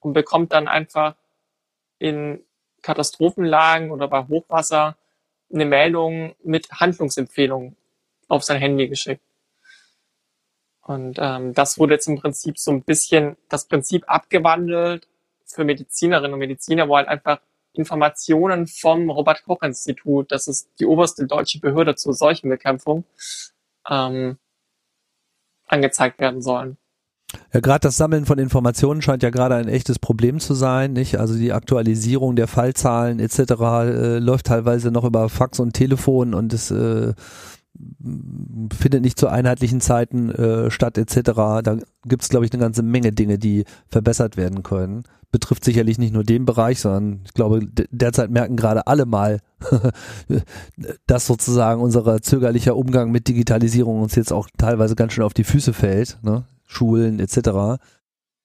und 0.00 0.12
bekommt 0.12 0.52
dann 0.52 0.68
einfach 0.68 1.14
in 1.98 2.40
Katastrophenlagen 2.82 3.90
oder 3.90 4.08
bei 4.08 4.26
Hochwasser 4.26 4.96
eine 5.52 5.64
Meldung 5.64 6.34
mit 6.42 6.70
Handlungsempfehlungen 6.72 7.76
auf 8.28 8.44
sein 8.44 8.58
Handy 8.58 8.88
geschickt. 8.88 9.22
Und 10.82 11.18
ähm, 11.20 11.54
das 11.54 11.78
wurde 11.78 11.94
jetzt 11.94 12.08
im 12.08 12.18
Prinzip 12.18 12.58
so 12.58 12.70
ein 12.70 12.82
bisschen 12.82 13.36
das 13.48 13.66
Prinzip 13.66 14.04
abgewandelt 14.06 15.06
für 15.44 15.64
Medizinerinnen 15.64 16.32
und 16.32 16.38
Mediziner, 16.38 16.88
wo 16.88 16.96
halt 16.96 17.08
einfach 17.08 17.40
Informationen 17.78 18.66
vom 18.66 19.10
Robert 19.10 19.44
Koch 19.44 19.62
Institut, 19.62 20.30
das 20.30 20.48
ist 20.48 20.68
die 20.80 20.86
oberste 20.86 21.26
deutsche 21.26 21.60
Behörde 21.60 21.94
zur 21.94 22.12
Seuchenbekämpfung, 22.12 23.04
ähm, 23.88 24.38
angezeigt 25.66 26.18
werden 26.18 26.42
sollen. 26.42 26.76
Ja, 27.52 27.60
gerade 27.60 27.80
das 27.80 27.96
Sammeln 27.96 28.24
von 28.24 28.38
Informationen 28.38 29.02
scheint 29.02 29.22
ja 29.22 29.30
gerade 29.30 29.54
ein 29.56 29.68
echtes 29.68 29.98
Problem 29.98 30.40
zu 30.40 30.54
sein, 30.54 30.94
nicht? 30.94 31.18
Also 31.18 31.34
die 31.34 31.52
Aktualisierung 31.52 32.36
der 32.36 32.46
Fallzahlen 32.46 33.20
etc. 33.20 33.38
Äh, 33.38 34.18
läuft 34.18 34.46
teilweise 34.46 34.90
noch 34.90 35.04
über 35.04 35.28
Fax 35.28 35.60
und 35.60 35.72
Telefon 35.72 36.32
und 36.32 36.52
es 36.54 36.70
äh, 36.70 37.12
findet 38.72 39.02
nicht 39.02 39.18
zu 39.18 39.28
einheitlichen 39.28 39.80
Zeiten 39.80 40.30
äh, 40.30 40.70
statt 40.70 40.98
etc. 40.98 41.30
Da 41.62 41.76
gibt 42.04 42.22
es, 42.22 42.28
glaube 42.28 42.46
ich, 42.46 42.52
eine 42.52 42.60
ganze 42.60 42.82
Menge 42.82 43.12
Dinge, 43.12 43.38
die 43.38 43.64
verbessert 43.88 44.36
werden 44.36 44.62
können. 44.62 45.04
Betrifft 45.30 45.64
sicherlich 45.64 45.98
nicht 45.98 46.14
nur 46.14 46.24
den 46.24 46.44
Bereich, 46.44 46.80
sondern 46.80 47.20
ich 47.24 47.34
glaube, 47.34 47.60
derzeit 47.90 48.30
merken 48.30 48.56
gerade 48.56 48.86
alle 48.86 49.04
mal, 49.04 49.40
dass 51.06 51.26
sozusagen 51.26 51.80
unser 51.80 52.22
zögerlicher 52.22 52.76
Umgang 52.76 53.10
mit 53.10 53.28
Digitalisierung 53.28 54.00
uns 54.00 54.14
jetzt 54.14 54.32
auch 54.32 54.48
teilweise 54.56 54.96
ganz 54.96 55.12
schön 55.12 55.24
auf 55.24 55.34
die 55.34 55.44
Füße 55.44 55.72
fällt, 55.72 56.18
ne? 56.22 56.44
Schulen 56.64 57.18
etc. 57.20 57.80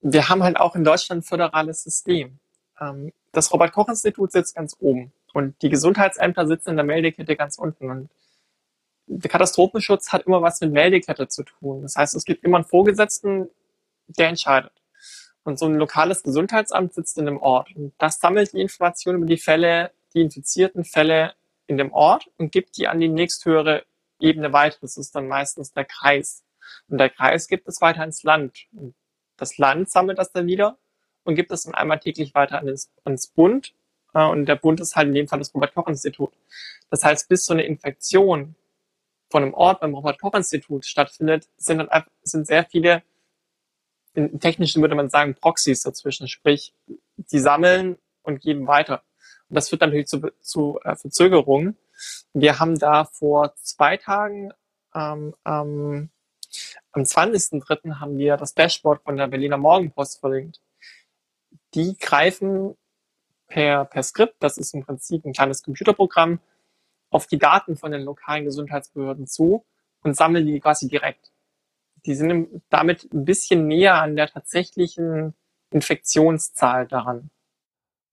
Wir 0.01 0.29
haben 0.29 0.43
halt 0.43 0.57
auch 0.57 0.75
in 0.75 0.83
Deutschland 0.83 1.19
ein 1.19 1.23
föderales 1.23 1.83
System. 1.83 2.39
Ähm, 2.79 3.11
das 3.31 3.51
Robert-Koch-Institut 3.51 4.31
sitzt 4.31 4.55
ganz 4.55 4.75
oben 4.79 5.11
und 5.33 5.61
die 5.61 5.69
Gesundheitsämter 5.69 6.47
sitzen 6.47 6.71
in 6.71 6.75
der 6.75 6.85
Meldekette 6.85 7.35
ganz 7.35 7.57
unten 7.57 7.89
und 7.89 8.09
der 9.07 9.29
Katastrophenschutz 9.29 10.11
hat 10.11 10.25
immer 10.25 10.41
was 10.41 10.61
mit 10.61 10.71
Meldekette 10.71 11.27
zu 11.27 11.43
tun. 11.43 11.81
Das 11.81 11.95
heißt, 11.95 12.15
es 12.15 12.25
gibt 12.25 12.43
immer 12.43 12.57
einen 12.57 12.65
Vorgesetzten, 12.65 13.49
der 14.07 14.29
entscheidet. 14.29 14.71
Und 15.43 15.59
so 15.59 15.65
ein 15.65 15.75
lokales 15.75 16.23
Gesundheitsamt 16.23 16.93
sitzt 16.93 17.17
in 17.17 17.25
dem 17.25 17.41
Ort. 17.41 17.75
Und 17.75 17.93
das 17.97 18.19
sammelt 18.19 18.53
die 18.53 18.61
Informationen 18.61 19.17
über 19.17 19.27
die 19.27 19.37
Fälle, 19.37 19.91
die 20.13 20.21
infizierten 20.21 20.85
Fälle 20.85 21.33
in 21.67 21.77
dem 21.77 21.91
Ort 21.91 22.29
und 22.37 22.51
gibt 22.51 22.77
die 22.77 22.87
an 22.87 22.99
die 22.99 23.09
nächsthöhere 23.09 23.83
Ebene 24.19 24.53
weiter. 24.53 24.77
Das 24.81 24.97
ist 24.97 25.15
dann 25.15 25.27
meistens 25.27 25.73
der 25.73 25.85
Kreis. 25.85 26.43
Und 26.87 26.97
der 26.97 27.09
Kreis 27.09 27.47
gibt 27.47 27.67
es 27.67 27.81
weiter 27.81 28.03
ins 28.03 28.23
Land. 28.23 28.67
Und 28.73 28.95
das 29.35 29.57
Land 29.57 29.89
sammelt 29.89 30.17
das 30.17 30.31
dann 30.31 30.47
wieder 30.47 30.77
und 31.25 31.35
gibt 31.35 31.51
es 31.51 31.63
dann 31.63 31.73
einmal 31.73 31.99
täglich 31.99 32.33
weiter 32.33 32.57
ans, 32.57 32.89
ans 33.03 33.27
Bund. 33.27 33.73
Äh, 34.13 34.25
und 34.25 34.45
der 34.45 34.55
Bund 34.55 34.79
ist 34.79 34.95
halt 34.95 35.09
in 35.09 35.13
dem 35.13 35.27
Fall 35.27 35.39
das 35.39 35.53
Robert-Koch-Institut. 35.53 36.31
Das 36.89 37.03
heißt, 37.03 37.27
bis 37.27 37.45
so 37.45 37.53
eine 37.53 37.63
Infektion 37.63 38.55
von 39.33 39.41
einem 39.41 39.55
Ort 39.55 39.79
beim 39.79 39.95
Robert-Koch-Institut 39.95 40.85
stattfindet, 40.85 41.49
sind 41.57 41.79
dann 41.79 42.03
sind 42.21 42.45
sehr 42.45 42.65
viele, 42.65 43.01
im 44.13 44.39
Technischen 44.39 44.79
würde 44.83 44.93
man 44.93 45.09
sagen, 45.09 45.33
Proxys 45.33 45.81
dazwischen. 45.81 46.27
Sprich, 46.27 46.75
die 47.17 47.39
sammeln 47.39 47.97
und 48.21 48.41
geben 48.41 48.67
weiter. 48.67 49.01
Und 49.49 49.55
das 49.55 49.69
führt 49.69 49.81
natürlich 49.81 50.05
zu, 50.05 50.21
zu 50.39 50.79
äh, 50.83 50.95
Verzögerungen. 50.95 51.75
Wir 52.33 52.59
haben 52.59 52.77
da 52.77 53.05
vor 53.05 53.55
zwei 53.55 53.97
Tagen 53.97 54.53
ähm, 54.93 55.33
ähm, 55.47 56.11
am 56.91 57.01
20.03. 57.01 57.99
haben 57.99 58.19
wir 58.19 58.37
das 58.37 58.53
Dashboard 58.53 59.01
von 59.01 59.17
der 59.17 59.25
Berliner 59.25 59.57
Morgenpost 59.57 60.19
verlinkt. 60.19 60.61
Die 61.73 61.97
greifen 61.97 62.77
per, 63.47 63.85
per 63.85 64.03
Skript, 64.03 64.35
das 64.41 64.59
ist 64.59 64.75
im 64.75 64.85
Prinzip 64.85 65.25
ein 65.25 65.33
kleines 65.33 65.63
Computerprogramm, 65.63 66.39
auf 67.13 67.27
die 67.27 67.37
Daten 67.37 67.75
von 67.75 67.91
den 67.91 68.03
lokalen 68.03 68.45
Gesundheitsbehörden 68.45 69.27
zu 69.27 69.65
und 70.03 70.15
sammeln 70.15 70.45
die 70.45 70.59
quasi 70.59 70.87
direkt. 70.87 71.31
Die 72.05 72.15
sind 72.15 72.61
damit 72.69 73.11
ein 73.13 73.25
bisschen 73.25 73.67
näher 73.67 74.01
an 74.01 74.15
der 74.15 74.27
tatsächlichen 74.27 75.33
Infektionszahl 75.71 76.87
daran. 76.87 77.29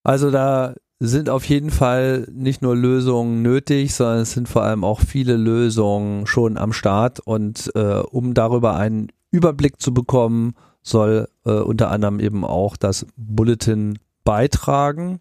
Also 0.05 0.31
da 0.31 0.75
sind 1.01 1.31
auf 1.31 1.45
jeden 1.47 1.71
Fall 1.71 2.29
nicht 2.31 2.63
nur 2.63 2.77
Lösungen 2.77 3.43
nötig, 3.43 3.95
sondern 3.95 4.19
es 4.21 4.33
sind 4.33 4.49
vor 4.49 4.63
allem 4.63 4.85
auch 4.85 5.01
viele 5.01 5.37
Lösungen 5.37 6.27
schon 6.27 6.59
am 6.59 6.73
Start. 6.73 7.21
Und 7.21 7.71
äh, 7.75 8.01
um 8.01 8.35
darüber 8.35 8.77
einen 8.77 9.09
Überblick 9.31 9.81
zu 9.81 9.95
bekommen, 9.95 10.55
soll 10.83 11.29
äh, 11.45 11.53
unter 11.53 11.91
anderem 11.91 12.21
eben 12.21 12.45
auch 12.45 12.77
das 12.77 13.07
Bulletin 13.17 13.99
beitragen. 14.25 15.21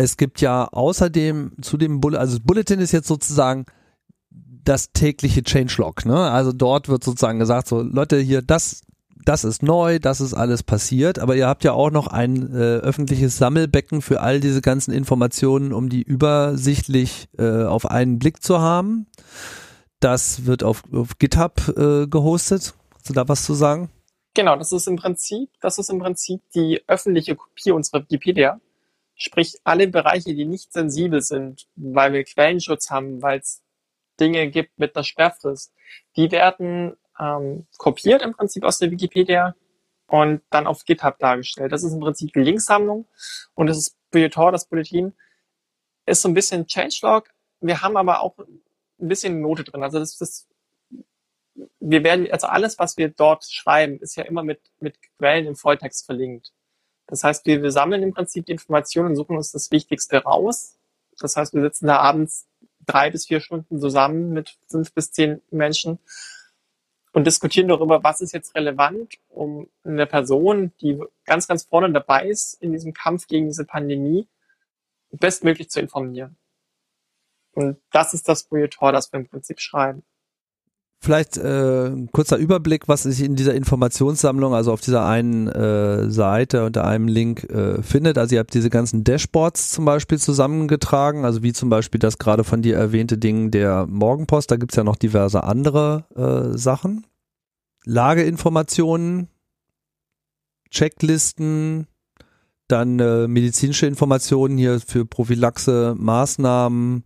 Es 0.00 0.16
gibt 0.16 0.40
ja 0.40 0.64
außerdem 0.64 1.56
zu 1.60 1.76
dem 1.76 2.00
Bulletin, 2.00 2.20
also 2.22 2.38
Bulletin 2.42 2.80
ist 2.80 2.92
jetzt 2.92 3.06
sozusagen 3.06 3.66
das 4.30 4.92
tägliche 4.92 5.42
Changelog, 5.42 6.06
ne? 6.06 6.30
Also 6.30 6.52
dort 6.52 6.88
wird 6.88 7.04
sozusagen 7.04 7.38
gesagt, 7.38 7.68
so 7.68 7.82
Leute, 7.82 8.18
hier 8.18 8.40
das 8.40 8.80
das 9.26 9.44
ist 9.44 9.62
neu, 9.62 9.98
das 9.98 10.22
ist 10.22 10.32
alles 10.32 10.62
passiert, 10.62 11.18
aber 11.18 11.36
ihr 11.36 11.46
habt 11.46 11.64
ja 11.64 11.74
auch 11.74 11.90
noch 11.90 12.06
ein 12.06 12.50
äh, 12.50 12.78
öffentliches 12.78 13.36
Sammelbecken 13.36 14.00
für 14.00 14.22
all 14.22 14.40
diese 14.40 14.62
ganzen 14.62 14.92
Informationen, 14.92 15.74
um 15.74 15.90
die 15.90 16.00
übersichtlich 16.00 17.28
äh, 17.36 17.64
auf 17.64 17.84
einen 17.84 18.18
Blick 18.18 18.42
zu 18.42 18.58
haben. 18.58 19.06
Das 20.00 20.46
wird 20.46 20.64
auf, 20.64 20.82
auf 20.94 21.18
GitHub 21.18 21.76
äh, 21.76 22.06
gehostet. 22.06 22.72
Kannst 22.88 23.10
du 23.10 23.12
da 23.12 23.28
was 23.28 23.44
zu 23.44 23.52
sagen? 23.52 23.90
Genau, 24.32 24.56
das 24.56 24.72
ist 24.72 24.88
im 24.88 24.96
Prinzip, 24.96 25.50
das 25.60 25.76
ist 25.76 25.90
im 25.90 25.98
Prinzip 25.98 26.40
die 26.54 26.80
öffentliche 26.86 27.36
Kopie 27.36 27.72
unserer 27.72 28.00
Wikipedia. 28.00 28.58
Sprich, 29.22 29.58
alle 29.64 29.86
Bereiche, 29.86 30.34
die 30.34 30.46
nicht 30.46 30.72
sensibel 30.72 31.20
sind, 31.20 31.66
weil 31.76 32.12
wir 32.14 32.24
Quellenschutz 32.24 32.90
haben, 32.90 33.20
weil 33.20 33.40
es 33.40 33.62
Dinge 34.18 34.48
gibt 34.50 34.78
mit 34.78 34.96
einer 34.96 35.04
Sperrfrist, 35.04 35.74
die 36.16 36.30
werden 36.30 36.96
ähm, 37.18 37.66
kopiert 37.76 38.22
im 38.22 38.32
Prinzip 38.32 38.64
aus 38.64 38.78
der 38.78 38.90
Wikipedia 38.90 39.54
und 40.06 40.42
dann 40.48 40.66
auf 40.66 40.84
GitHub 40.84 41.18
dargestellt. 41.18 41.70
Das 41.70 41.84
ist 41.84 41.92
im 41.92 42.00
Prinzip 42.00 42.32
die 42.32 42.40
Linksammlung 42.40 43.06
und 43.54 43.66
das 43.66 43.76
ist 43.76 43.96
Bulletin, 44.10 44.52
das 44.52 44.66
Bulletin 44.66 45.12
ist 46.06 46.22
so 46.22 46.28
ein 46.28 46.34
bisschen 46.34 46.66
Changelog. 46.66 47.30
Wir 47.60 47.82
haben 47.82 47.98
aber 47.98 48.22
auch 48.22 48.38
ein 48.38 48.62
bisschen 49.08 49.42
Note 49.42 49.64
drin. 49.64 49.82
Also 49.82 49.98
das 49.98 50.18
ist 50.20 50.48
wir 51.78 52.04
werden, 52.04 52.30
also 52.30 52.46
alles, 52.46 52.78
was 52.78 52.96
wir 52.96 53.08
dort 53.08 53.44
schreiben, 53.44 53.98
ist 53.98 54.16
ja 54.16 54.24
immer 54.24 54.42
mit, 54.42 54.60
mit 54.78 54.96
Quellen 55.18 55.46
im 55.46 55.56
Volltext 55.56 56.06
verlinkt. 56.06 56.52
Das 57.10 57.24
heißt, 57.24 57.44
wir, 57.44 57.62
wir 57.62 57.72
sammeln 57.72 58.02
im 58.02 58.14
Prinzip 58.14 58.46
die 58.46 58.52
Informationen 58.52 59.08
und 59.08 59.16
suchen 59.16 59.36
uns 59.36 59.50
das 59.50 59.70
Wichtigste 59.72 60.18
raus. 60.18 60.78
Das 61.18 61.36
heißt, 61.36 61.52
wir 61.54 61.62
sitzen 61.62 61.88
da 61.88 61.98
abends 61.98 62.46
drei 62.86 63.10
bis 63.10 63.26
vier 63.26 63.40
Stunden 63.40 63.80
zusammen 63.80 64.30
mit 64.30 64.56
fünf 64.68 64.94
bis 64.94 65.12
zehn 65.12 65.42
Menschen 65.50 65.98
und 67.12 67.26
diskutieren 67.26 67.68
darüber, 67.68 68.04
was 68.04 68.20
ist 68.20 68.32
jetzt 68.32 68.54
relevant, 68.54 69.14
um 69.28 69.68
eine 69.84 70.06
Person, 70.06 70.72
die 70.80 71.02
ganz, 71.24 71.48
ganz 71.48 71.64
vorne 71.64 71.92
dabei 71.92 72.28
ist 72.28 72.54
in 72.62 72.72
diesem 72.72 72.94
Kampf 72.94 73.26
gegen 73.26 73.46
diese 73.46 73.64
Pandemie, 73.64 74.28
bestmöglich 75.10 75.70
zu 75.70 75.80
informieren. 75.80 76.36
Und 77.52 77.80
das 77.90 78.14
ist 78.14 78.28
das 78.28 78.44
Projektor, 78.44 78.92
das 78.92 79.12
wir 79.12 79.18
im 79.18 79.26
Prinzip 79.26 79.58
schreiben. 79.58 80.04
Vielleicht 81.02 81.38
äh, 81.38 81.86
ein 81.86 82.10
kurzer 82.12 82.36
Überblick, 82.36 82.86
was 82.86 83.04
sich 83.04 83.22
in 83.22 83.34
dieser 83.34 83.54
Informationssammlung, 83.54 84.52
also 84.52 84.70
auf 84.70 84.82
dieser 84.82 85.06
einen 85.06 85.48
äh, 85.48 86.10
Seite 86.10 86.66
unter 86.66 86.86
einem 86.86 87.08
Link 87.08 87.44
äh, 87.44 87.82
findet. 87.82 88.18
Also 88.18 88.34
ihr 88.34 88.38
habt 88.40 88.52
diese 88.52 88.68
ganzen 88.68 89.02
Dashboards 89.02 89.70
zum 89.70 89.86
Beispiel 89.86 90.18
zusammengetragen, 90.18 91.24
also 91.24 91.42
wie 91.42 91.54
zum 91.54 91.70
Beispiel 91.70 91.98
das 91.98 92.18
gerade 92.18 92.44
von 92.44 92.60
dir 92.60 92.76
erwähnte 92.76 93.16
Ding 93.16 93.50
der 93.50 93.86
Morgenpost. 93.86 94.50
Da 94.50 94.56
gibt's 94.56 94.76
ja 94.76 94.84
noch 94.84 94.96
diverse 94.96 95.42
andere 95.42 96.04
äh, 96.14 96.58
Sachen. 96.58 97.06
Lageinformationen, 97.86 99.28
Checklisten, 100.70 101.86
dann 102.68 103.00
äh, 103.00 103.26
medizinische 103.26 103.86
Informationen 103.86 104.58
hier 104.58 104.80
für 104.80 105.06
Prophylaxe, 105.06 105.94
Maßnahmen, 105.96 107.04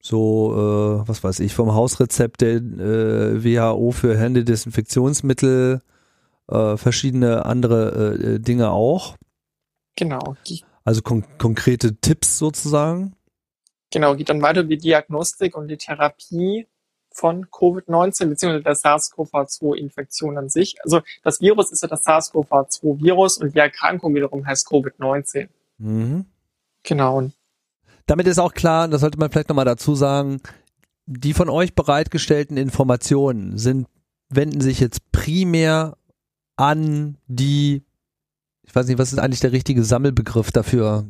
so, 0.00 1.02
äh, 1.04 1.08
was 1.08 1.22
weiß 1.22 1.40
ich, 1.40 1.54
vom 1.54 1.74
Hausrezept 1.74 2.40
der 2.40 2.56
äh, 2.56 3.44
WHO 3.44 3.92
für 3.92 4.16
Händedesinfektionsmittel, 4.16 5.82
äh, 6.48 6.76
verschiedene 6.76 7.44
andere 7.44 8.14
äh, 8.14 8.38
Dinge 8.40 8.70
auch. 8.70 9.16
Genau. 9.96 10.36
Also 10.84 11.02
kon 11.02 11.24
konkrete 11.38 11.96
Tipps 11.96 12.38
sozusagen. 12.38 13.14
Genau, 13.90 14.14
geht 14.14 14.28
dann 14.28 14.40
weiter 14.40 14.64
die 14.64 14.78
Diagnostik 14.78 15.56
und 15.56 15.68
die 15.68 15.76
Therapie 15.76 16.66
von 17.12 17.46
Covid-19 17.46 18.26
beziehungsweise 18.26 18.62
der 18.62 18.76
SARS-CoV-2-Infektion 18.76 20.38
an 20.38 20.48
sich. 20.48 20.76
Also 20.84 21.00
das 21.22 21.40
Virus 21.40 21.72
ist 21.72 21.82
ja 21.82 21.88
das 21.88 22.04
SARS-CoV-2-Virus 22.04 23.38
und 23.38 23.54
die 23.54 23.58
Erkrankung 23.58 24.14
wiederum 24.14 24.46
heißt 24.46 24.68
Covid-19. 24.68 25.48
Mhm. 25.78 26.26
Genau. 26.84 27.18
Und 27.18 27.32
damit 28.10 28.26
ist 28.26 28.40
auch 28.40 28.54
klar, 28.54 28.88
das 28.88 29.02
sollte 29.02 29.18
man 29.18 29.30
vielleicht 29.30 29.50
nochmal 29.50 29.64
dazu 29.64 29.94
sagen, 29.94 30.40
die 31.06 31.32
von 31.32 31.48
euch 31.48 31.76
bereitgestellten 31.76 32.56
Informationen 32.56 33.56
sind, 33.56 33.86
wenden 34.28 34.60
sich 34.60 34.80
jetzt 34.80 35.12
primär 35.12 35.96
an 36.56 37.18
die, 37.28 37.84
ich 38.64 38.74
weiß 38.74 38.88
nicht, 38.88 38.98
was 38.98 39.12
ist 39.12 39.20
eigentlich 39.20 39.38
der 39.38 39.52
richtige 39.52 39.84
Sammelbegriff 39.84 40.50
dafür? 40.50 41.06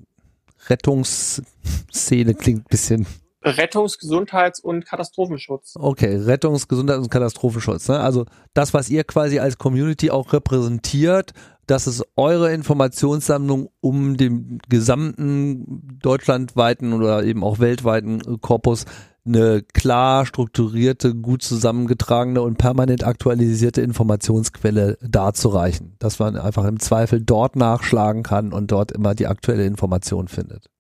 Rettungsszene 0.69 2.35
klingt 2.35 2.67
ein 2.67 2.71
bisschen. 2.71 3.07
Rettungs-, 3.43 3.99
Gesundheits- 3.99 4.61
und 4.61 4.85
Katastrophenschutz. 4.85 5.77
Okay, 5.77 6.17
Rettungs-, 6.17 6.69
Gesundheits- 6.69 7.01
und 7.01 7.11
Katastrophenschutz. 7.11 7.89
Ne? 7.89 7.99
Also 7.99 8.27
das, 8.53 8.75
was 8.75 8.91
ihr 8.91 9.05
quasi 9.05 9.39
als 9.39 9.57
Community 9.57 10.11
auch 10.11 10.35
repräsentiert, 10.35 11.33
das 11.71 11.87
ist 11.87 12.05
eure 12.17 12.53
Informationssammlung, 12.53 13.71
um 13.81 14.17
den 14.17 14.61
gesamten 14.69 15.99
deutschlandweiten 16.03 16.93
oder 16.93 17.23
eben 17.23 17.45
auch 17.45 17.61
weltweiten 17.61 18.41
Korpus 18.41 18.87
eine 19.25 19.63
klar 19.63 20.27
strukturierte, 20.27 21.15
gut 21.15 21.43
zusammengetragene 21.43 22.43
und 22.43 22.59
permanent 22.59 23.05
aktualisierte 23.05 23.83
Informationsquelle 23.83 24.99
darzureichen, 25.01 25.95
dass 25.99 26.19
man 26.19 26.37
einfach 26.37 26.65
im 26.65 26.81
Zweifel 26.81 27.23
dort 27.23 27.55
nachschlagen 27.55 28.23
kann 28.23 28.53
und 28.53 28.73
dort 28.73 28.91
immer 28.91 29.15
die 29.15 29.27
aktuelle 29.27 29.67
Information 29.67 30.27
findet. 30.27 30.71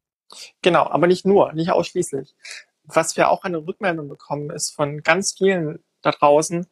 Genau, 0.62 0.85
aber 0.88 1.07
nicht 1.07 1.26
nur, 1.26 1.53
nicht 1.53 1.70
ausschließlich. 1.70 2.35
Was 2.85 3.16
wir 3.16 3.31
auch 3.31 3.44
eine 3.44 3.59
Rückmeldung 3.59 4.09
bekommen, 4.09 4.50
ist 4.50 4.70
von 4.70 5.03
ganz 5.03 5.35
vielen 5.37 5.79
da 6.03 6.11
draußen, 6.11 6.66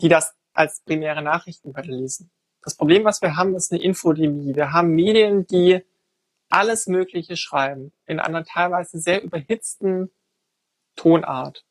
die 0.00 0.08
das 0.08 0.34
als 0.52 0.82
primäre 0.84 1.22
Nachrichtenquelle 1.22 1.96
lesen. 1.96 2.30
Das 2.66 2.74
Problem, 2.74 3.04
was 3.04 3.22
wir 3.22 3.36
haben, 3.36 3.54
ist 3.54 3.70
eine 3.70 3.80
Infodemie. 3.80 4.56
Wir 4.56 4.72
haben 4.72 4.88
Medien, 4.88 5.46
die 5.46 5.84
alles 6.48 6.88
Mögliche 6.88 7.36
schreiben, 7.36 7.92
in 8.06 8.18
einer 8.18 8.44
teilweise 8.44 8.98
sehr 8.98 9.22
überhitzten 9.22 10.10
Tonart. 10.96 11.64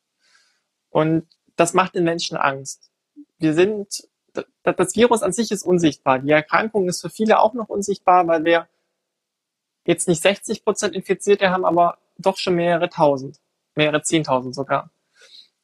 Und 0.90 1.28
das 1.58 1.74
macht 1.74 1.96
den 1.96 2.06
Menschen 2.06 2.38
Angst. 2.38 2.92
Wir 3.38 3.54
sind, 3.54 4.08
das 4.64 4.96
Virus 4.96 5.22
an 5.22 5.34
sich 5.34 5.52
ist 5.52 5.64
unsichtbar. 5.64 6.20
Die 6.20 6.32
Erkrankung 6.32 6.88
ist 6.88 7.02
für 7.02 7.10
viele 7.10 7.42
auch 7.42 7.54
noch 7.54 7.68
unsichtbar, 7.68 8.26
weil 8.28 8.46
wir 8.46 8.70
jetzt 9.86 10.08
nicht 10.08 10.22
60 10.22 10.64
Prozent 10.64 10.96
Infizierte 10.96 11.50
haben, 11.50 11.66
aber 11.66 11.98
doch 12.18 12.38
schon 12.38 12.56
mehrere 12.56 12.88
tausend, 12.88 13.42
mehrere 13.76 14.02
zehntausend 14.02 14.56
sogar. 14.56 14.92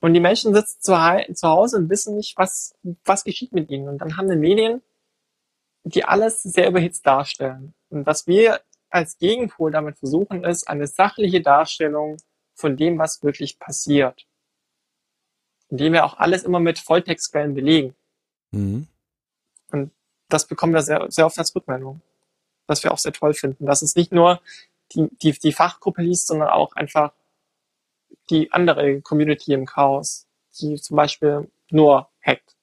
Und 0.02 0.14
die 0.14 0.20
Menschen 0.20 0.54
sitzen 0.54 0.82
zu, 0.82 1.48
Hause 1.48 1.78
und 1.78 1.90
wissen 1.90 2.18
nicht, 2.18 2.38
was, 2.38 2.76
was 3.06 3.24
geschieht 3.24 3.54
mit 3.54 3.70
ihnen. 3.70 3.88
Und 3.88 4.00
dann 4.00 4.18
haben 4.18 4.28
wir 4.28 4.36
Medien, 4.36 4.82
die 5.84 6.06
alles 6.06 6.44
sehr 6.44 6.68
überhitzt 6.68 7.06
darstellen. 7.06 7.74
Und 7.90 8.06
was 8.06 8.28
wir 8.28 8.62
als 8.90 9.18
Gegenpol 9.18 9.72
damit 9.72 9.98
versuchen, 9.98 10.44
ist 10.44 10.68
eine 10.68 10.88
sachliche 10.88 11.42
Darstellung 11.42 12.18
von 12.54 12.78
dem, 12.78 12.98
was 12.98 13.24
wirklich 13.24 13.58
passiert. 13.58 14.28
Indem 15.70 15.94
wir 15.94 16.06
auch 16.06 16.18
alles 16.18 16.44
immer 16.44 16.60
mit 16.60 16.80
Volltextquellen 16.80 17.56
belegen. 17.56 17.96
Mhm. 18.52 18.88
Und 19.72 19.92
das 20.28 20.46
bekommen 20.46 20.74
wir 20.74 20.82
sehr, 20.82 21.10
sehr 21.10 21.26
oft 21.26 21.40
als 21.40 21.56
Rückmeldung. 21.56 22.02
Was 22.68 22.84
wir 22.84 22.92
auch 22.92 22.98
sehr 22.98 23.14
toll 23.14 23.34
finden. 23.34 23.66
Dass 23.66 23.82
es 23.82 23.96
nicht 23.96 24.12
nur 24.12 24.42
die, 24.94 25.10
die, 25.22 25.32
die 25.32 25.54
Fachgruppe 25.54 26.02
liest, 26.02 26.28
sondern 26.28 26.50
auch 26.50 26.74
einfach 26.74 27.14
die 28.30 28.52
andere 28.52 29.02
Community 29.02 29.54
im 29.54 29.66
Chaos, 29.66 30.28
die 30.60 30.76
zum 30.76 30.98
Beispiel 30.98 31.50
nur 31.70 32.10
hackt. 32.22 32.56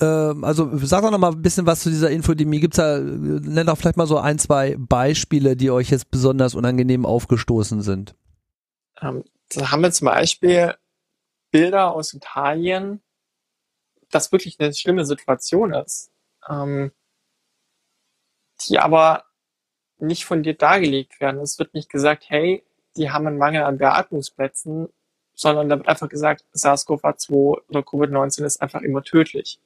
Ähm, 0.00 0.44
also 0.44 0.70
sag 0.78 1.02
doch 1.02 1.10
noch 1.10 1.18
mal 1.18 1.32
ein 1.32 1.42
bisschen 1.42 1.66
was 1.66 1.80
zu 1.80 1.90
dieser 1.90 2.10
Infodemie. 2.10 2.60
Gibt's 2.60 2.76
da, 2.76 2.98
nenn 2.98 3.66
doch 3.66 3.78
vielleicht 3.78 3.96
mal 3.96 4.06
so 4.06 4.18
ein, 4.18 4.38
zwei 4.38 4.76
Beispiele, 4.78 5.56
die 5.56 5.70
euch 5.70 5.90
jetzt 5.90 6.10
besonders 6.10 6.54
unangenehm 6.54 7.06
aufgestoßen 7.06 7.82
sind. 7.82 8.14
Ähm, 9.00 9.24
da 9.50 9.70
haben 9.70 9.82
wir 9.82 9.92
zum 9.92 10.06
Beispiel 10.06 10.74
Bilder 11.50 11.92
aus 11.94 12.12
Italien, 12.14 13.00
das 14.10 14.32
wirklich 14.32 14.58
eine 14.58 14.74
schlimme 14.74 15.04
Situation 15.04 15.72
ist, 15.72 16.10
ähm, 16.48 16.92
die 18.68 18.78
aber 18.78 19.24
nicht 19.98 20.24
von 20.24 20.42
dir 20.42 20.54
dargelegt 20.54 21.20
werden. 21.20 21.40
Es 21.40 21.58
wird 21.58 21.74
nicht 21.74 21.88
gesagt, 21.90 22.24
hey, 22.28 22.64
die 22.96 23.10
haben 23.10 23.26
einen 23.26 23.38
Mangel 23.38 23.62
an 23.62 23.78
Beatmungsplätzen, 23.78 24.88
sondern 25.34 25.68
da 25.68 25.78
wird 25.78 25.88
einfach 25.88 26.08
gesagt, 26.08 26.44
SARS-CoV-2 26.54 27.32
oder 27.68 27.80
Covid-19 27.80 28.44
ist 28.44 28.60
einfach 28.60 28.82
immer 28.82 29.02
tödlich. 29.02 29.60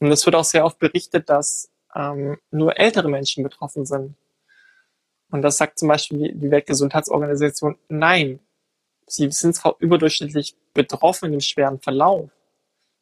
Und 0.00 0.12
es 0.12 0.24
wird 0.24 0.36
auch 0.36 0.44
sehr 0.44 0.64
oft 0.64 0.78
berichtet, 0.78 1.28
dass 1.28 1.70
ähm, 1.94 2.38
nur 2.50 2.78
ältere 2.78 3.08
Menschen 3.08 3.42
betroffen 3.42 3.84
sind. 3.84 4.14
Und 5.30 5.42
das 5.42 5.58
sagt 5.58 5.78
zum 5.78 5.88
Beispiel 5.88 6.34
die 6.34 6.50
Weltgesundheitsorganisation, 6.50 7.76
nein, 7.88 8.40
sie 9.06 9.30
sind 9.30 9.54
zwar 9.54 9.76
überdurchschnittlich 9.78 10.56
betroffen 10.72 11.32
im 11.32 11.40
schweren 11.40 11.80
Verlauf. 11.80 12.30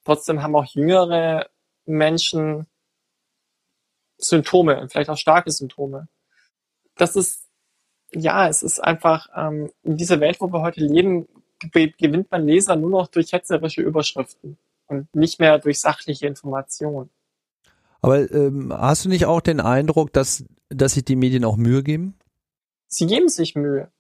Trotzdem 0.05 0.43
haben 0.43 0.57
auch 0.57 0.67
jüngere 0.67 1.49
Menschen 1.85 2.67
Symptome, 4.19 4.89
vielleicht 4.89 5.11
auch 5.11 5.19
starke 5.19 5.51
Symptome. 5.51 6.09
Das 6.97 7.17
ist, 7.17 7.49
ja, 8.13 8.49
es 8.49 8.63
ist 8.63 8.81
einfach, 8.81 9.29
ähm, 9.37 9.71
in 9.83 9.97
dieser 9.97 10.21
Welt, 10.21 10.41
wo 10.41 10.51
wir 10.53 10.63
heute 10.63 10.81
leben, 10.81 11.29
gewinnt 11.73 12.31
man 12.31 12.47
Leser 12.47 12.77
nur 12.77 12.91
noch 12.91 13.09
durch 13.09 13.33
hetzerische 13.33 13.83
Überschriften 13.83 14.59
und 14.87 15.15
nicht 15.15 15.41
mehr 15.41 15.59
durch 15.59 15.81
sachliche 15.81 16.27
Informationen. 16.27 17.11
Aber 18.01 18.31
ähm, 18.31 18.73
hast 18.73 19.05
du 19.05 19.09
nicht 19.09 19.27
auch 19.27 19.41
den 19.41 19.61
Eindruck, 19.61 20.13
dass, 20.13 20.45
dass 20.69 20.93
sich 20.93 21.05
die 21.05 21.17
Medien 21.17 21.45
auch 21.45 21.57
Mühe 21.57 21.83
geben? 21.83 22.15
Sie 22.89 23.07
geben 23.07 23.29
sich 23.29 23.55
Mühe. 23.55 23.91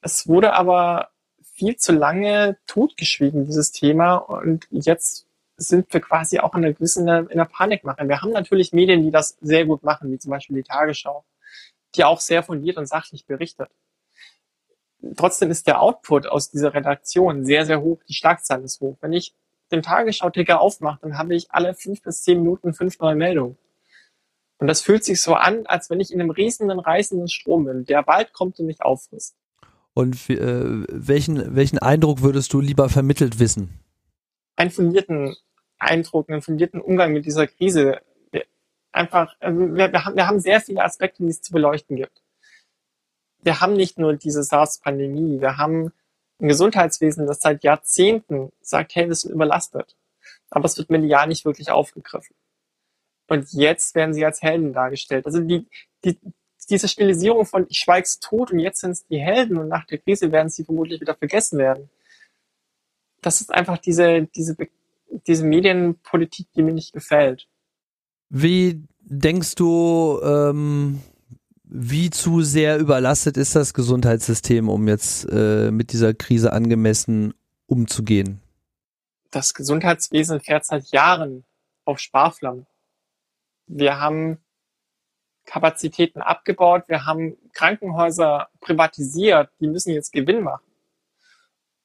Es 0.00 0.26
wurde 0.26 0.54
aber 0.54 1.10
viel 1.52 1.76
zu 1.76 1.92
lange 1.92 2.58
totgeschwiegen, 2.66 3.46
dieses 3.46 3.72
Thema. 3.72 4.16
Und 4.16 4.66
jetzt 4.70 5.26
sind 5.56 5.92
wir 5.92 6.00
quasi 6.00 6.38
auch 6.38 6.54
in 6.54 6.64
einer 6.64 6.74
gewissen 6.74 7.08
in 7.08 7.38
der 7.38 7.44
Panikmache. 7.46 8.06
Wir 8.08 8.20
haben 8.20 8.32
natürlich 8.32 8.72
Medien, 8.72 9.02
die 9.02 9.10
das 9.10 9.36
sehr 9.40 9.64
gut 9.64 9.82
machen, 9.82 10.10
wie 10.10 10.18
zum 10.18 10.30
Beispiel 10.30 10.56
die 10.56 10.62
Tagesschau, 10.62 11.24
die 11.94 12.04
auch 12.04 12.20
sehr 12.20 12.42
fundiert 12.42 12.76
und 12.76 12.86
sachlich 12.86 13.26
berichtet. 13.26 13.70
Trotzdem 15.16 15.50
ist 15.50 15.66
der 15.66 15.80
Output 15.80 16.26
aus 16.26 16.50
dieser 16.50 16.74
Redaktion 16.74 17.44
sehr, 17.44 17.64
sehr 17.64 17.80
hoch. 17.80 18.00
Die 18.08 18.14
Schlagzahl 18.14 18.62
ist 18.62 18.80
hoch. 18.80 18.96
Wenn 19.00 19.12
ich 19.12 19.34
den 19.72 19.82
Tagesschau-Ticker 19.82 20.60
aufmache, 20.60 21.00
dann 21.02 21.18
habe 21.18 21.34
ich 21.34 21.50
alle 21.50 21.74
fünf 21.74 22.02
bis 22.02 22.22
zehn 22.22 22.42
Minuten 22.42 22.74
fünf 22.74 22.98
neue 22.98 23.16
Meldungen. 23.16 23.56
Und 24.58 24.68
das 24.68 24.80
fühlt 24.80 25.04
sich 25.04 25.20
so 25.20 25.34
an, 25.34 25.66
als 25.66 25.90
wenn 25.90 26.00
ich 26.00 26.12
in 26.12 26.20
einem 26.20 26.30
riesenden, 26.30 26.78
reißenden 26.78 27.28
Strom 27.28 27.64
bin, 27.66 27.84
der 27.84 28.02
bald 28.02 28.32
kommt 28.32 28.58
und 28.58 28.66
mich 28.66 28.82
auffrisst. 28.82 29.36
Und 29.92 30.30
äh, 30.30 30.84
welchen, 30.88 31.56
welchen 31.56 31.78
Eindruck 31.78 32.22
würdest 32.22 32.52
du 32.52 32.60
lieber 32.60 32.88
vermittelt 32.88 33.38
wissen? 33.38 33.80
Einen 34.56 34.70
fundierten 34.70 35.36
Eindruck, 35.78 36.30
einen 36.30 36.42
fundierten 36.42 36.80
Umgang 36.80 37.12
mit 37.12 37.26
dieser 37.26 37.46
Krise. 37.46 38.00
Einfach, 38.92 39.34
also 39.40 39.74
wir, 39.74 39.92
wir, 39.92 40.04
haben, 40.04 40.16
wir 40.16 40.26
haben 40.26 40.40
sehr 40.40 40.60
viele 40.60 40.82
Aspekte, 40.82 41.22
die 41.22 41.28
es 41.28 41.42
zu 41.42 41.52
beleuchten 41.52 41.96
gibt. 41.96 42.22
Wir 43.42 43.60
haben 43.60 43.74
nicht 43.74 43.98
nur 43.98 44.14
diese 44.14 44.42
SARS-Pandemie, 44.42 45.40
wir 45.40 45.58
haben 45.58 45.92
ein 46.40 46.48
Gesundheitswesen, 46.48 47.26
das 47.26 47.40
seit 47.40 47.64
Jahrzehnten 47.64 48.52
sagt, 48.60 48.94
hey, 48.94 49.08
wir 49.08 49.14
sind 49.14 49.32
überlastet. 49.32 49.96
Aber 50.50 50.66
es 50.66 50.76
wird 50.76 50.90
medial 50.90 51.28
nicht 51.28 51.44
wirklich 51.44 51.70
aufgegriffen. 51.70 52.36
Und 53.28 53.52
jetzt 53.52 53.94
werden 53.94 54.14
sie 54.14 54.24
als 54.24 54.42
Helden 54.42 54.72
dargestellt. 54.72 55.26
Also 55.26 55.40
die, 55.40 55.66
die, 56.04 56.18
diese 56.70 56.88
Stilisierung 56.88 57.46
von 57.46 57.66
ich 57.68 57.78
schweig's 57.78 58.20
tot 58.20 58.52
und 58.52 58.58
jetzt 58.58 58.80
sind 58.80 58.92
es 58.92 59.06
die 59.06 59.18
Helden 59.18 59.56
und 59.56 59.68
nach 59.68 59.86
der 59.86 59.98
Krise 59.98 60.30
werden 60.30 60.48
sie 60.48 60.64
vermutlich 60.64 61.00
wieder 61.00 61.14
vergessen 61.14 61.58
werden. 61.58 61.90
Das 63.22 63.40
ist 63.40 63.52
einfach 63.52 63.78
diese, 63.78 64.28
diese, 64.34 64.56
diese 65.26 65.44
Medienpolitik, 65.44 66.46
die 66.54 66.62
mir 66.62 66.74
nicht 66.74 66.92
gefällt. 66.92 67.48
Wie 68.28 68.82
denkst 69.00 69.54
du, 69.54 70.20
ähm, 70.22 71.00
wie 71.66 72.10
zu 72.10 72.42
sehr 72.42 72.78
überlastet 72.78 73.36
ist 73.36 73.56
das 73.56 73.74
Gesundheitssystem, 73.74 74.68
um 74.68 74.86
jetzt 74.86 75.26
äh, 75.30 75.70
mit 75.70 75.92
dieser 75.92 76.14
Krise 76.14 76.52
angemessen 76.52 77.34
umzugehen? 77.66 78.40
Das 79.32 79.52
Gesundheitswesen 79.52 80.40
fährt 80.40 80.64
seit 80.64 80.86
Jahren 80.92 81.44
auf 81.84 81.98
Sparflammen. 81.98 82.66
Wir 83.66 84.00
haben 84.00 84.38
Kapazitäten 85.44 86.20
abgebaut, 86.22 86.84
wir 86.88 87.04
haben 87.04 87.36
Krankenhäuser 87.52 88.48
privatisiert, 88.60 89.50
die 89.60 89.68
müssen 89.68 89.92
jetzt 89.92 90.12
Gewinn 90.12 90.42
machen. 90.42 90.64